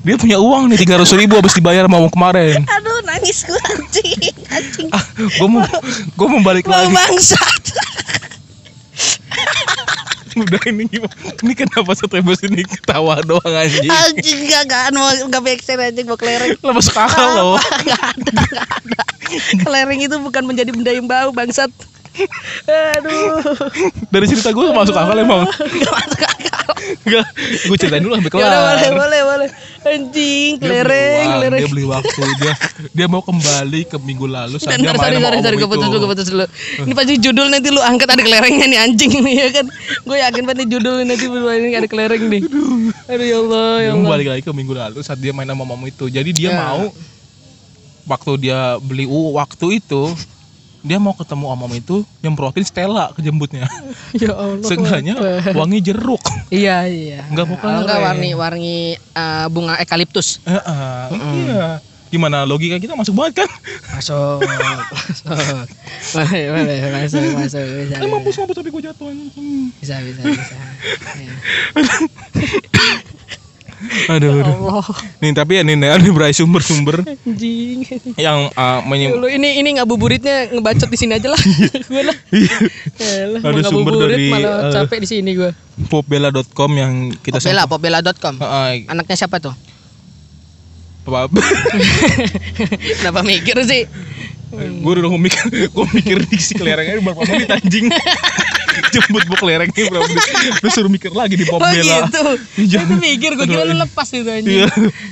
Dia 0.01 0.15
punya 0.15 0.39
uang 0.39 0.71
nih 0.71 0.79
300 0.79 1.19
ribu 1.19 1.35
habis 1.35 1.53
dibayar 1.53 1.85
mau 1.85 2.07
kemarin. 2.07 2.63
Aduh, 2.63 3.03
nangis 3.03 3.43
gue 3.43 3.59
anjing, 3.59 4.21
anjing. 4.47 4.89
Ah, 4.89 5.03
gue 5.17 5.49
mau 5.49 5.65
gue 5.91 6.27
mau 6.29 6.41
balik 6.41 6.65
Mau 6.65 6.77
lagi. 6.79 6.95
bangsat. 6.95 7.56
Udah 10.37 10.63
ini 10.69 10.85
gimana? 10.85 11.17
Ini 11.41 11.53
kenapa 11.57 11.97
setiap 11.97 12.29
ini 12.45 12.63
ketawa 12.69 13.25
doang 13.25 13.55
anjing? 13.57 13.89
Anjing 13.89 14.39
gak 14.53 14.69
kan 14.69 14.93
mau 14.93 15.09
gak 15.09 15.43
make 15.43 15.65
sense 15.65 15.81
anjing 15.81 16.05
mau 16.05 16.21
kelereng. 16.21 16.61
Lah 16.61 16.73
masuk 16.77 16.93
akal 16.93 17.29
loh. 17.33 17.57
Gak 17.89 18.03
ada, 18.13 18.31
gak 18.53 18.69
ada. 18.69 19.03
Kelereng 19.65 20.01
itu 20.05 20.17
bukan 20.21 20.45
menjadi 20.45 20.71
benda 20.77 20.93
yang 20.93 21.09
bau 21.09 21.33
bangsat. 21.33 21.73
Aduh. 22.69 23.41
Dari 24.13 24.27
cerita 24.29 24.53
gue 24.53 24.65
masuk 24.77 24.97
akal 24.97 25.17
emang. 25.17 25.49
Gak 25.49 25.93
masuk 25.93 26.23
akal. 26.23 26.69
Enggak, 27.09 27.27
gue 27.67 27.77
ceritain 27.81 28.03
dulu 28.05 28.15
sampai 28.21 28.31
Ya 28.37 28.47
kelar. 28.47 28.61
boleh 28.77 28.91
boleh 28.93 29.21
boleh. 29.25 29.49
Anjing, 29.87 30.59
kelereng, 30.59 31.27
kelereng. 31.39 31.61
Dia 31.63 31.69
beli 31.71 31.85
waktu 31.87 32.21
dia 32.43 32.53
dia 32.91 33.07
mau 33.07 33.23
kembali 33.23 33.87
ke 33.87 33.97
minggu 34.03 34.27
lalu 34.27 34.59
saat 34.59 34.83
dia 34.83 34.91
sorry, 34.91 34.99
main 34.99 35.23
sama 35.23 35.27
sorry, 35.31 35.39
sorry, 35.47 35.57
om 35.57 35.61
gue 35.63 35.69
putus 35.71 35.87
gue 35.87 36.11
putus 36.11 36.27
dulu. 36.27 36.47
Ini 36.83 36.93
pasti 36.99 37.15
judul 37.23 37.47
nanti 37.47 37.69
lu 37.71 37.79
angkat 37.79 38.09
ada 38.11 38.23
kelerengnya 38.23 38.67
nih 38.67 38.79
anjing 38.83 39.13
nih 39.23 39.35
ya 39.39 39.49
kan. 39.55 39.67
Gue 40.03 40.17
yakin 40.19 40.43
pasti 40.43 40.65
judul 40.67 40.95
nanti 41.07 41.25
berdua 41.31 41.53
ini 41.55 41.79
ada 41.79 41.87
kelereng 41.87 42.23
nih. 42.27 42.43
Aduh 43.07 43.27
ya 43.27 43.37
Allah, 43.39 43.71
ya 43.79 43.91
Allah. 43.95 44.11
balik 44.11 44.27
lagi 44.35 44.43
ke 44.43 44.51
minggu 44.51 44.75
lalu 44.75 44.99
saat 45.07 45.23
dia 45.23 45.31
main 45.31 45.47
sama 45.47 45.63
om 45.63 45.83
itu. 45.87 46.11
Jadi 46.11 46.31
dia 46.35 46.51
Ya. 46.51 46.59
mau 46.63 46.91
waktu 48.07 48.33
dia 48.39 48.59
beli 48.79 49.07
u 49.07 49.35
waktu 49.35 49.79
itu 49.83 50.03
dia 50.87 51.03
mau 51.03 51.11
ketemu 51.19 51.51
om 51.51 51.61
om 51.67 51.73
itu 51.75 52.07
nyemprotin 52.23 52.63
Stella 52.63 53.11
ke 53.11 53.21
jembutnya. 53.21 53.67
Ya 54.17 54.33
Allah. 54.33 54.63
Seenggaknya 54.65 55.15
wangi 55.53 55.83
jeruk. 55.83 56.23
Iya 56.49 56.87
iya. 56.87 57.21
Nggak 57.29 57.45
mau 57.51 57.57
Kalau 57.59 57.83
nggak 57.83 57.91
kelereng. 57.91 58.07
warni 58.07 58.31
warni 58.33 58.77
eh, 58.95 59.47
bunga 59.51 59.75
eukaliptus. 59.83 60.39
Heeh, 60.47 61.05
Iya. 61.13 61.83
Gimana 62.07 62.47
logika 62.47 62.79
kita 62.79 62.95
masuk 62.95 63.19
banget 63.19 63.43
kan? 63.45 63.51
Masuk. 63.99 64.39
masuk. 64.47 65.27
Boleh, 66.15 66.43
boleh, 66.55 66.79
masuk, 67.03 67.23
masuk. 67.35 67.67
Bisa, 67.67 67.99
Eh 67.99 68.07
mampus 68.07 68.39
mampus 68.39 68.57
tapi 68.63 68.71
gue 68.71 68.83
jatuh 68.87 69.11
bisa, 69.83 69.99
bisa, 70.07 70.21
bisa. 70.23 70.55
Ya. 71.27 71.35
Aduh, 74.13 74.41
aduh. 74.41 74.57
Allah, 74.73 74.87
Nih 75.21 75.33
tapi 75.33 75.59
ya 75.59 75.63
nih 75.63 75.77
nih, 75.77 75.91
ada 75.93 76.09
berai 76.09 76.33
sumber-sumber 76.33 77.05
anjing. 77.05 77.85
yang 78.17 78.49
uh, 78.53 78.81
menyim- 78.83 79.15
Lu 79.15 79.29
ini 79.29 79.61
ini 79.61 79.77
ngabuburitnya 79.77 80.49
ngebacot 80.51 80.89
di 80.89 80.97
sini 80.97 81.13
aja 81.15 81.29
lah. 81.29 81.41
gue 81.93 82.03
lah. 82.03 82.17
Yalah, 82.97 83.41
Ada 83.45 83.61
sumber 83.69 83.93
dari, 84.01 84.33
malah 84.33 84.69
eh, 84.69 84.73
capek 84.73 84.99
di 85.05 85.09
sini 85.09 85.31
gue. 85.35 85.51
popbella.com 85.87 86.71
yang 86.73 86.93
kita 87.21 87.37
Popbella, 87.37 87.63
popbella.com. 87.69 88.35
Heeh, 88.41 88.89
Anaknya 88.89 89.17
siapa 89.17 89.39
tuh? 89.39 89.53
apa 91.07 91.31
Kenapa 92.99 93.23
mikir 93.23 93.55
sih? 93.63 93.87
gue 94.57 94.91
udah 94.91 95.11
mikir 95.13 95.43
gue 95.69 95.87
mikir 95.93 96.19
diksi 96.23 96.55
kelerengnya 96.55 97.03
berapa 97.03 97.23
menit 97.27 97.51
anjing 97.51 97.87
jemput 98.93 99.25
bu 99.25 99.35
kelereng 99.37 99.69
nih 99.69 99.85
bro 99.87 100.01
lu 100.57 100.69
suruh 100.69 100.89
mikir 100.89 101.11
lagi 101.11 101.35
di 101.35 101.45
pom 101.45 101.57
Oh 101.57 101.65
bela 101.65 102.05
gitu. 102.05 102.23
Itu 102.57 102.63
jangan. 102.71 102.97
mikir 102.97 103.31
gue 103.35 103.47
kira 103.47 103.63
lu 103.65 103.75
lepas 103.77 104.09
itu 104.11 104.25
anjing. 104.25 104.57
Iya. 104.59 104.67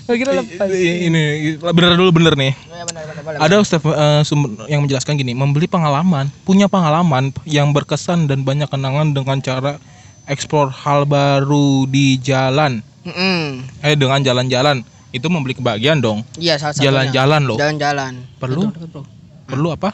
Gue 0.05 0.17
kira 0.17 0.33
lepas. 0.37 0.69
ini 0.71 1.23
bener 1.57 1.95
dulu 1.95 2.11
bener 2.13 2.35
nih 2.35 2.53
Ya 2.53 2.85
benar 2.85 3.03
benar 3.07 3.23
benar. 3.23 3.39
ada 3.41 3.55
Ustaz 3.57 3.81
eh, 3.81 4.23
sumber 4.23 4.67
yang 4.67 4.81
menjelaskan 4.81 5.15
gini 5.15 5.33
membeli 5.33 5.65
pengalaman 5.65 6.29
punya 6.43 6.67
pengalaman 6.67 7.29
yang 7.45 7.71
berkesan 7.71 8.25
dan 8.25 8.43
banyak 8.43 8.67
kenangan 8.67 9.11
dengan 9.11 9.39
cara 9.39 9.77
eksplor 10.25 10.69
hal 10.71 11.05
baru 11.05 11.85
di 11.85 12.17
jalan 12.17 12.81
Mm-mm. 13.03 13.61
eh 13.81 13.93
dengan 13.93 14.19
jalan-jalan 14.19 14.81
itu 15.11 15.27
membeli 15.27 15.53
kebahagiaan 15.53 15.99
dong 15.99 16.25
Iya 16.35 16.57
salah 16.57 16.73
satunya. 16.73 16.89
jalan-jalan 16.89 17.41
loh 17.45 17.55
Jalan-jalan. 17.55 18.13
Perlu? 18.35 18.63
Betul, 18.67 18.81
betul, 18.81 19.03
bro. 19.03 19.03
perlu 19.47 19.69
apa 19.71 19.91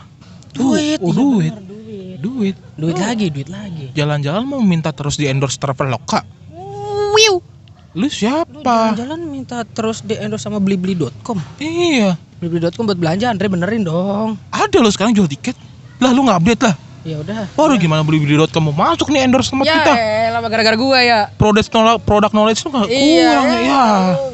Duit. 0.51 0.99
oh, 0.99 1.39
iya 1.39 1.51
duit 2.13 2.19
duit. 2.19 2.57
duit 2.75 2.91
Duit 2.91 2.99
lagi, 2.99 3.27
duit 3.29 3.47
lagi. 3.47 3.87
jalan-jalan 3.93 4.43
mau 4.43 4.59
minta 4.59 4.91
terus 4.91 5.15
di 5.15 5.25
endorse 5.25 5.55
Traveloka 5.57 6.27
Wiu. 7.13 7.39
lu 7.91 8.07
siapa 8.07 8.95
jalan-jalan 8.95 9.21
minta 9.23 9.63
terus 9.65 10.01
di 10.01 10.15
endorse 10.15 10.43
sama 10.43 10.59
blibli.com. 10.59 11.39
iya 11.59 12.15
Blibli.com 12.39 12.83
buat 12.85 12.97
belanja 12.97 13.29
Andre 13.29 13.47
benerin 13.47 13.83
dong. 13.83 14.39
ada 14.49 14.77
lo 14.77 14.89
sekarang 14.89 15.13
jual 15.13 15.27
tiket 15.27 15.55
lah 15.99 16.11
lu 16.11 16.25
nggak 16.25 16.39
update 16.39 16.65
lah 16.65 16.77
Ya 17.01 17.17
udah. 17.17 17.49
Waduh 17.57 17.81
gimana 17.81 18.05
beli 18.05 18.21
beli.com 18.21 18.61
mau 18.61 18.77
masuk 18.77 19.09
nih 19.09 19.25
endorse 19.25 19.49
sama 19.49 19.65
Ya 19.65 19.73
kita 19.75 19.93
elah 20.29 20.45
gara-gara 20.45 20.77
gua 20.77 21.01
ya. 21.01 21.33
produk 21.33 21.65
knowledge, 21.65 22.05
produk 22.05 22.29
knowledge 22.31 22.61
lu 22.61 22.69
nggak 22.71 22.89
Iya, 22.89 23.25
kurang 23.25 23.49
ya. 23.49 23.57
ya. 23.65 23.85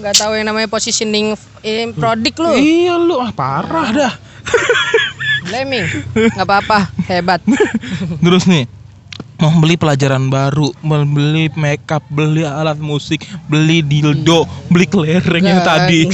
Nggak 0.03 0.15
tahu 0.19 0.33
yang 0.35 0.47
namanya 0.51 0.67
positioning 0.67 1.27
eh, 1.63 1.87
produk 1.95 2.35
lu. 2.37 2.51
Iya 2.59 2.95
lu 2.99 3.15
ah 3.17 3.31
parah 3.31 3.89
dah. 3.89 4.13
Blaming. 5.47 5.87
Nggak 6.15 6.47
apa-apa, 6.47 6.91
hebat. 7.07 7.41
Terus 8.25 8.45
nih 8.51 8.67
mau 9.37 9.53
beli 9.61 9.77
pelajaran 9.77 10.33
baru, 10.33 10.73
beli 10.83 11.53
makeup, 11.61 12.01
beli 12.09 12.41
alat 12.45 12.81
musik, 12.81 13.21
beli 13.53 13.85
dildo, 13.85 14.49
beli 14.73 14.87
kelereng 14.89 15.45
yang 15.45 15.61
tadi. 15.61 16.09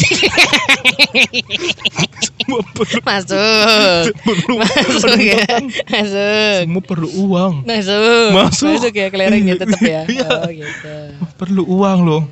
Perlu, 2.43 2.59
Masuk. 3.07 4.03
perlu, 4.27 4.55
Masuk 4.59 5.15
ya. 5.23 5.47
Masuk. 5.89 6.59
semua 6.67 6.83
perlu 6.83 7.09
uang. 7.09 7.63
Masuk. 7.63 8.29
Masuk. 8.35 8.93
ya 8.93 9.09
kelerengnya 9.09 9.55
tetap 9.57 9.81
ya. 9.81 10.03
Iya. 10.05 10.29
Oh 10.29 10.51
gitu. 10.51 10.95
Perlu 11.39 11.63
uang 11.65 11.99
loh. 12.03 12.23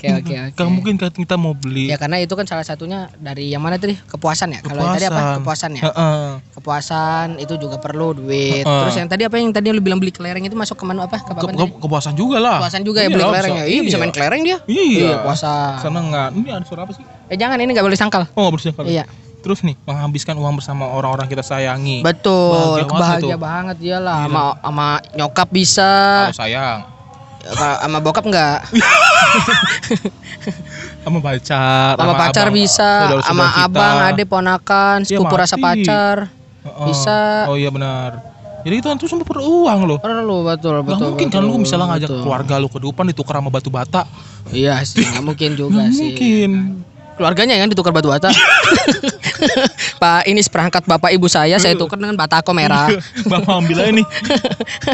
Oke 0.00 0.08
oke 0.16 0.32
oke. 0.32 0.56
Gak 0.56 0.68
mungkin 0.72 0.94
kan 0.96 1.12
kita 1.12 1.36
mau 1.36 1.52
beli 1.52 1.86
Ya 1.86 2.00
karena 2.00 2.16
itu 2.16 2.32
kan 2.32 2.48
salah 2.48 2.64
satunya 2.64 3.12
dari 3.14 3.52
yang 3.52 3.60
mana 3.60 3.76
tadi? 3.76 3.92
Kepuasan 4.00 4.56
ya. 4.56 4.60
Kalau 4.60 4.88
tadi 4.88 5.04
apa? 5.04 5.36
Kepuasan 5.36 5.70
ya. 5.76 5.82
Heeh. 5.84 6.24
Kepuasan 6.56 7.26
itu 7.36 7.54
juga 7.56 7.76
perlu 7.76 8.16
duit. 8.16 8.64
Heeh. 8.64 8.80
Terus 8.80 8.96
yang 8.96 9.08
tadi 9.08 9.22
apa 9.24 9.36
yang 9.36 9.52
tadi 9.52 9.68
lu 9.68 9.84
bilang 9.84 10.00
beli 10.00 10.08
kelereng 10.08 10.40
itu 10.40 10.56
masuk 10.56 10.74
ke 10.74 10.84
mana 10.88 11.04
apa? 11.04 11.20
Ke 11.20 11.36
Ke, 11.36 11.52
ke- 11.52 11.76
kepuasan 11.78 12.16
juga 12.16 12.40
lah. 12.40 12.56
Kepuasan 12.58 12.80
juga 12.80 12.98
ya 13.00 13.02
Iya 13.02 13.12
beli 13.12 13.20
lah, 13.20 13.30
kelereng 13.30 13.52
ya. 13.52 13.64
Iya 13.66 13.80
bisa 13.84 13.96
main 13.96 14.12
kelereng 14.12 14.40
dia. 14.40 14.56
Iya. 14.64 15.20
puasa. 15.20 15.52
Sana 15.78 16.00
nggak. 16.00 16.28
Ini 16.32 16.48
ada 16.50 16.64
suara 16.64 16.82
apa 16.88 16.92
sih? 16.96 17.04
Eh 17.28 17.36
jangan 17.36 17.60
ini 17.60 17.70
nggak 17.76 17.84
boleh 17.84 17.98
sangkal. 18.00 18.24
Oh 18.32 18.48
nggak 18.48 18.54
bersih 18.56 18.72
Iya. 18.82 19.04
Terus 19.40 19.64
nih 19.64 19.72
menghabiskan 19.82 20.36
uang 20.36 20.60
bersama 20.60 20.84
orang-orang 20.86 21.24
kita 21.24 21.40
sayangi. 21.40 22.04
Betul, 22.04 22.84
Bahagia 22.84 22.84
banget 22.84 23.00
bahagia 23.00 23.38
banget 23.40 23.76
dia 23.80 23.96
lah. 23.96 24.28
Sama 24.28 24.44
sama 24.54 24.88
nyokap 25.16 25.48
bisa, 25.48 25.92
Kalau 26.28 26.36
sayang. 26.36 26.78
Kalau 27.40 27.76
sama 27.80 27.98
bokap 28.00 28.24
enggak. 28.28 28.58
Sama 31.00 31.18
pacar. 31.24 31.96
Sama 31.96 32.12
pacar 32.12 32.46
abang, 32.52 32.56
bisa, 32.60 32.90
sama 33.24 33.46
abang, 33.64 33.96
ade, 34.12 34.24
ponakan, 34.28 35.00
Iya, 35.00 35.16
sepupu 35.16 35.32
rasa 35.32 35.56
pacar. 35.56 36.28
Heeh. 36.60 36.86
bisa. 36.92 37.48
Oh 37.48 37.56
iya 37.56 37.72
benar. 37.72 38.20
Jadi 38.60 38.74
itu 38.84 38.86
kan 38.92 39.00
tuh 39.00 39.08
semua 39.08 39.24
perlu 39.24 39.64
uang 39.64 39.80
loh. 39.88 39.98
Perlu 40.04 40.44
betul 40.44 40.84
Gak 40.84 40.92
betul. 40.92 41.06
mungkin 41.08 41.26
kan 41.32 41.40
lu 41.40 41.56
betul, 41.56 41.62
misalnya 41.64 41.86
ngajak 41.96 42.08
betul. 42.12 42.20
keluarga 42.20 42.54
lu 42.60 42.68
ke 42.68 42.78
depan 42.84 43.04
ditukar 43.08 43.34
sama 43.40 43.48
batu 43.48 43.70
bata. 43.72 44.04
Iya 44.52 44.76
sih, 44.84 45.00
nggak 45.00 45.24
mungkin 45.24 45.50
juga 45.56 45.88
Gak 45.88 45.96
sih. 45.96 46.04
mungkin. 46.12 46.50
Keluarganya 47.16 47.54
yang 47.56 47.68
ditukar 47.72 47.96
batu 47.96 48.12
bata. 48.12 48.28
Pak, 50.02 50.26
ini 50.28 50.40
seperangkat 50.40 50.84
bapak 50.86 51.10
ibu 51.12 51.26
saya, 51.28 51.56
saya 51.60 51.74
tukar 51.76 52.00
dengan 52.00 52.16
batako 52.16 52.52
merah. 52.56 52.88
Bapak 53.30 53.52
ambil 53.62 53.78
aja 53.84 53.92
nih. 53.92 54.06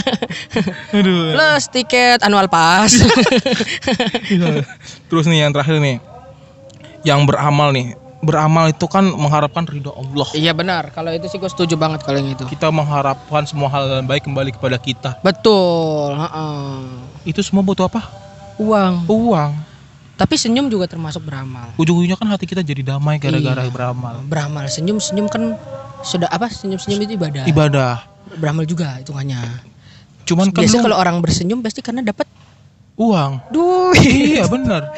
Aduh. 0.99 1.35
Plus 1.37 1.65
tiket 1.71 2.21
annual 2.23 2.51
pass. 2.51 2.97
Iya. 4.27 4.67
Terus 5.07 5.25
nih 5.31 5.47
yang 5.47 5.53
terakhir 5.55 5.79
nih. 5.79 6.03
Yang 7.07 7.21
beramal 7.31 7.71
nih. 7.71 7.95
Beramal 8.25 8.73
itu 8.75 8.89
kan 8.91 9.07
mengharapkan 9.07 9.69
ridho 9.69 9.93
Allah. 9.93 10.27
iya 10.35 10.51
benar, 10.51 10.91
kalau 10.91 11.15
itu 11.15 11.31
sih 11.31 11.39
gue 11.39 11.47
setuju 11.47 11.79
banget 11.79 12.03
kalau 12.03 12.19
yang 12.19 12.35
itu. 12.35 12.43
Kita 12.49 12.73
mengharapkan 12.75 13.47
semua 13.47 13.71
hal 13.71 14.03
yang 14.03 14.09
baik 14.09 14.27
kembali 14.27 14.51
kepada 14.57 14.81
kita. 14.81 15.15
Betul, 15.23 16.17
heeh. 16.17 16.75
Itu 17.29 17.45
semua 17.45 17.63
butuh 17.63 17.87
apa? 17.87 18.03
Uang. 18.59 19.05
Uang. 19.07 19.76
Tapi 20.17 20.35
senyum 20.41 20.73
juga 20.73 20.89
termasuk 20.89 21.29
beramal. 21.29 21.77
Ujung-ujungnya 21.77 22.17
kan 22.17 22.29
hati 22.33 22.49
kita 22.49 22.65
jadi 22.65 22.97
damai 22.97 23.21
gara-gara 23.21 23.69
Iya. 23.69 23.73
beramal. 23.73 24.25
Beramal, 24.25 24.65
senyum-senyum 24.65 25.29
kan 25.29 25.61
sudah 26.01 26.25
apa? 26.33 26.49
Senyum-senyum 26.49 27.05
itu 27.05 27.13
ibadah. 27.21 27.45
Ibadah. 27.45 27.95
Beramal 28.41 28.65
juga 28.65 28.97
hitungannya. 28.97 29.45
Cuman 30.25 30.51
kan 30.51 30.65
lu 30.65 30.79
kalau 30.81 30.97
orang 30.97 31.21
bersenyum 31.21 31.61
pasti 31.61 31.85
karena 31.85 32.01
dapat 32.01 32.25
uang. 32.97 33.45
duit. 33.53 34.41
iya 34.41 34.49
benar. 34.49 34.89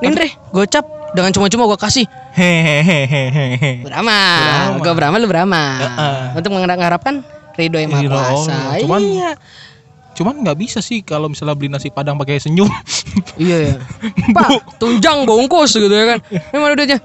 Nindre, 0.00 0.32
gocap 0.50 0.84
dengan 1.12 1.30
cuma-cuma 1.30 1.68
gue 1.68 1.78
kasih. 1.78 2.06
Hehehehe. 2.34 3.84
Beramal. 3.84 4.40
Beramal. 4.42 4.80
Gue 4.80 4.92
beramal, 4.96 5.18
lu 5.20 5.28
beramal. 5.28 5.76
Heeh. 5.78 6.18
Untuk 6.40 6.50
mengharapkan 6.56 7.20
ridho 7.54 7.78
yang 7.78 7.92
maha 7.92 8.02
kuasa. 8.08 8.58
Iya. 8.80 9.30
Cuman 10.14 10.40
nggak 10.40 10.56
bisa 10.56 10.78
sih 10.78 11.02
kalau 11.02 11.26
misalnya 11.26 11.52
beli 11.52 11.66
nasi 11.66 11.90
padang 11.90 12.14
pakai 12.14 12.38
senyum. 12.38 12.70
Iya 13.34 13.56
ya. 13.66 13.74
Pak, 14.36 14.78
tunjang 14.78 15.26
bungkus 15.26 15.74
gitu 15.74 15.90
ya 15.90 16.14
kan. 16.14 16.18
Ini 16.30 16.56
mana 16.56 16.74
duitnya? 16.74 16.98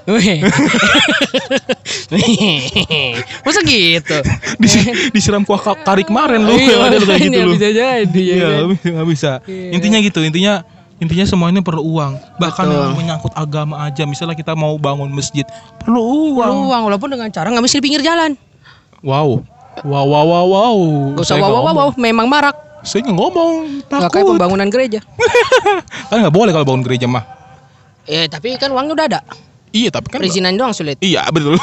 Masa 3.42 3.60
gitu? 3.66 4.18
Disi- 4.62 5.10
disiram 5.10 5.42
kuah 5.42 5.60
ka- 5.60 5.82
kari 5.82 6.06
kemarin 6.06 6.46
lu 6.46 6.54
Iya, 6.54 6.76
ada 6.86 6.96
lu 6.98 7.06
kayak 7.06 7.20
gitu 7.20 7.34
makanya 7.34 7.46
lu. 7.46 7.54
Bisa 7.58 7.70
jadi 7.72 8.22
ya. 8.22 8.36
Iya, 8.36 8.48
kan? 8.48 8.68
nggak 8.94 9.08
bisa-. 9.10 9.40
Iya. 9.46 9.70
Intinya 9.74 9.98
gitu, 10.02 10.20
intinya 10.22 10.54
intinya 11.00 11.26
semua 11.26 11.48
ini 11.50 11.64
perlu 11.64 11.82
uang. 11.82 12.14
Bahkan 12.38 12.66
Betul. 12.68 12.78
yang 12.78 12.94
menyangkut 12.94 13.34
agama 13.34 13.88
aja, 13.88 14.04
misalnya 14.04 14.36
kita 14.36 14.54
mau 14.54 14.76
bangun 14.76 15.10
masjid, 15.10 15.48
perlu 15.82 16.38
uang. 16.38 16.46
Perlu 16.46 16.60
uang 16.70 16.82
walaupun 16.92 17.10
dengan 17.10 17.28
cara 17.32 17.50
nggak 17.50 17.64
mesti 17.64 17.78
di 17.80 17.84
pinggir 17.84 18.04
jalan. 18.04 18.36
Wow. 19.02 19.42
Wow, 19.80 20.06
wow, 20.12 20.26
wow, 20.28 20.46
wow. 20.46 20.76
Gak 21.16 21.24
usah 21.24 21.40
wow 21.40 21.64
wow 21.64 21.72
wow, 21.72 21.90
memang 21.96 22.28
marak. 22.28 22.69
Saya 22.82 23.04
nggak 23.04 23.16
ngomong, 23.16 23.52
Gak 23.86 24.00
kayak 24.08 24.12
takut. 24.12 24.34
pembangunan 24.34 24.68
gereja. 24.68 25.00
kan 26.10 26.18
nggak 26.18 26.32
boleh 26.32 26.52
kalau 26.52 26.66
bangun 26.66 26.84
gereja 26.84 27.06
mah. 27.06 27.24
Eh 28.04 28.26
tapi 28.26 28.56
kan 28.56 28.70
uangnya 28.70 28.94
udah 28.96 29.08
ada. 29.08 29.22
Iya, 29.70 29.94
tapi 29.94 30.10
kan 30.10 30.18
Perizinan 30.18 30.58
doang 30.58 30.74
sulit. 30.74 30.98
Iya 30.98 31.22
betul. 31.30 31.54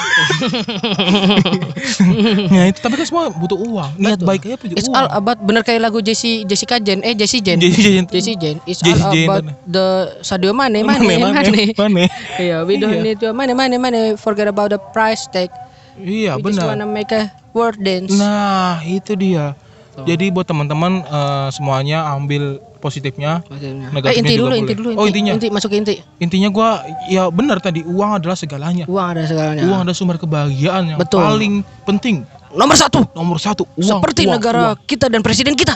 ya 2.48 2.62
itu 2.70 2.78
tapi 2.78 2.94
kan 2.94 3.06
semua 3.06 3.24
butuh 3.30 3.58
uang. 3.58 3.98
Niat 3.98 4.18
Betul. 4.18 4.26
baik 4.26 4.40
aja 4.46 4.56
punya 4.56 4.74
It's 4.76 4.86
uang. 4.86 4.94
all 4.94 5.08
about 5.10 5.38
bener 5.42 5.62
kayak 5.62 5.82
lagu 5.82 5.98
Jesse 5.98 6.46
Jessica 6.46 6.78
Jen 6.78 7.02
eh 7.02 7.14
Jessie 7.14 7.42
Jen. 7.42 7.58
Jessie 7.58 7.82
Jen. 7.92 8.04
Jessie 8.06 8.38
Jen. 8.38 8.56
It's 8.62 8.78
Jessie 8.78 9.02
all 9.02 9.10
Jen, 9.10 9.26
about 9.26 9.44
the 9.66 9.86
Sadio 10.22 10.54
Mane 10.54 10.86
Mane, 10.86 11.02
Mane 11.02 11.18
mane, 11.18 11.34
Mane. 11.34 11.74
mane. 11.74 12.04
Iya, 12.38 12.62
we 12.62 12.76
don't 12.76 12.94
Iya. 12.94 13.02
need 13.04 13.18
your 13.18 13.34
money 13.34 13.52
money 13.52 13.74
money. 13.74 14.14
Forget 14.14 14.46
about 14.46 14.70
the 14.70 14.80
price 14.94 15.26
tag. 15.26 15.50
Iya 15.96 16.38
we 16.38 16.46
just 16.46 16.62
benar. 16.62 16.76
wanna 16.76 16.86
make 16.86 17.10
a 17.10 17.26
word 17.50 17.74
dance. 17.80 18.12
Nah 18.12 18.86
itu 18.86 19.18
dia. 19.18 19.58
Jadi 19.98 20.28
buat 20.28 20.44
teman-teman 20.44 21.00
eh, 21.00 21.48
semuanya 21.50 22.04
ambil 22.12 22.60
positifnya. 22.76 23.40
Maksudnya. 23.46 23.88
Negatifnya 23.88 24.12
Eh 24.12 24.20
inti 24.20 24.34
dulu, 24.34 24.46
boleh. 24.46 24.58
inti 24.60 24.74
dulu, 24.76 24.88
inti. 24.90 25.00
Oh, 25.00 25.06
intinya. 25.06 25.32
Inti 25.32 25.48
masuk 25.48 25.70
inti. 25.72 25.94
Intinya 26.18 26.48
gua 26.50 26.68
ya 27.06 27.32
benar 27.32 27.58
tadi 27.58 27.80
uang 27.80 28.20
adalah 28.20 28.36
segalanya. 28.36 28.84
Uang 28.84 29.06
ada 29.10 29.24
segalanya. 29.24 29.64
Uang 29.64 29.78
adalah 29.82 29.96
sumber 29.96 30.16
kebahagiaan 30.16 30.82
yang 30.92 30.98
Betul. 30.98 31.24
paling 31.24 31.54
penting. 31.82 32.28
Nomor 32.52 32.76
satu. 32.76 33.08
Nomor 33.12 33.38
satu. 33.38 33.64
Uang, 33.72 33.88
Seperti 33.96 34.24
uang, 34.24 34.36
negara 34.36 34.76
uang. 34.76 34.84
kita 34.84 35.08
dan 35.08 35.24
presiden 35.24 35.56
kita. 35.56 35.72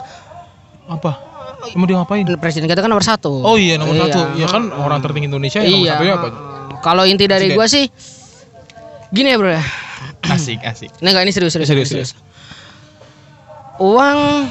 apa? 0.85 1.13
Mau 1.73 1.87
dia 1.87 1.97
ngapain? 1.97 2.25
Presiden 2.37 2.67
kita 2.67 2.81
kan 2.81 2.89
nomor 2.89 3.05
satu. 3.05 3.31
Oh 3.41 3.55
iya 3.55 3.77
nomor 3.77 3.95
Iya. 3.95 4.03
satu. 4.05 4.21
Ya 4.35 4.47
kan 4.47 4.63
orang 4.71 4.99
tertinggi 4.99 5.29
Indonesia 5.29 5.61
ya 5.61 5.69
nomor 5.69 5.81
Iya. 5.81 5.93
satunya 5.95 6.15
apa? 6.15 6.29
Kalau 6.81 7.05
inti 7.05 7.25
dari 7.25 7.53
gua 7.53 7.65
sih 7.65 7.87
gini 9.09 9.29
ya 9.29 9.37
bro 9.37 9.51
ya. 9.51 9.63
Asik 10.23 10.61
asik. 10.63 10.91
Nah, 10.99 11.11
enggak 11.11 11.25
ini 11.25 11.33
serius 11.33 11.53
serius, 11.53 11.69
Serius, 11.69 11.89
serius. 11.89 12.11
Uang 13.81 14.45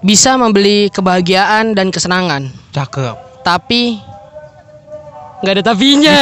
bisa 0.00 0.40
membeli 0.40 0.88
kebahagiaan 0.88 1.76
dan 1.76 1.92
kesenangan, 1.92 2.48
Cakep. 2.72 3.44
tapi 3.44 4.00
nggak 5.38 5.54
ada 5.54 5.64
tapinya. 5.70 6.18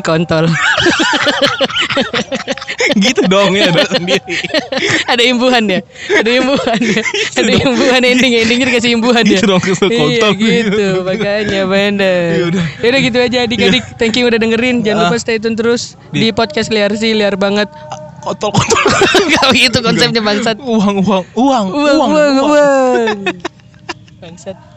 Kontol. 0.06 0.48
gitu 3.04 3.22
dong 3.28 3.52
ya 3.52 3.68
ada 3.68 3.84
sendiri. 3.84 4.40
ada 5.04 5.22
imbuhan 5.26 5.64
ya. 5.68 5.80
Ada 6.08 6.30
imbuhan 6.40 6.80
ya. 6.80 7.02
Ada 7.36 7.52
imbuhan 7.68 8.00
ending 8.06 8.32
endingnya 8.38 8.66
dikasih 8.72 8.96
imbuhan 8.96 9.24
ya. 9.28 9.40
Gitu 9.40 9.44
dong, 9.44 9.60
kesel 9.60 9.88
Iya 9.92 10.00
kontol. 10.00 10.32
gitu 10.40 10.86
makanya 11.04 11.60
bener. 11.68 12.48
Yaudah. 12.48 12.64
Yaudah 12.80 13.00
gitu 13.04 13.18
aja 13.20 13.38
adik-adik. 13.44 13.84
Thank 14.00 14.16
you 14.16 14.24
udah 14.24 14.40
dengerin. 14.40 14.80
Jangan 14.80 15.08
lupa 15.08 15.16
stay 15.20 15.36
tune 15.36 15.58
terus 15.58 16.00
di, 16.14 16.32
podcast 16.32 16.72
liar 16.72 16.92
sih 16.96 17.12
liar 17.12 17.36
banget. 17.36 17.68
Kontol-kontol. 18.22 18.82
Gak 19.34 19.50
gitu 19.52 19.78
konsepnya 19.82 20.22
bangsat. 20.22 20.56
uang, 20.62 21.02
uang, 21.02 21.24
uang, 21.34 21.66
Uang, 21.74 22.08
uang, 22.14 22.36
uang. 22.46 23.18
Bangsat. 24.22 24.71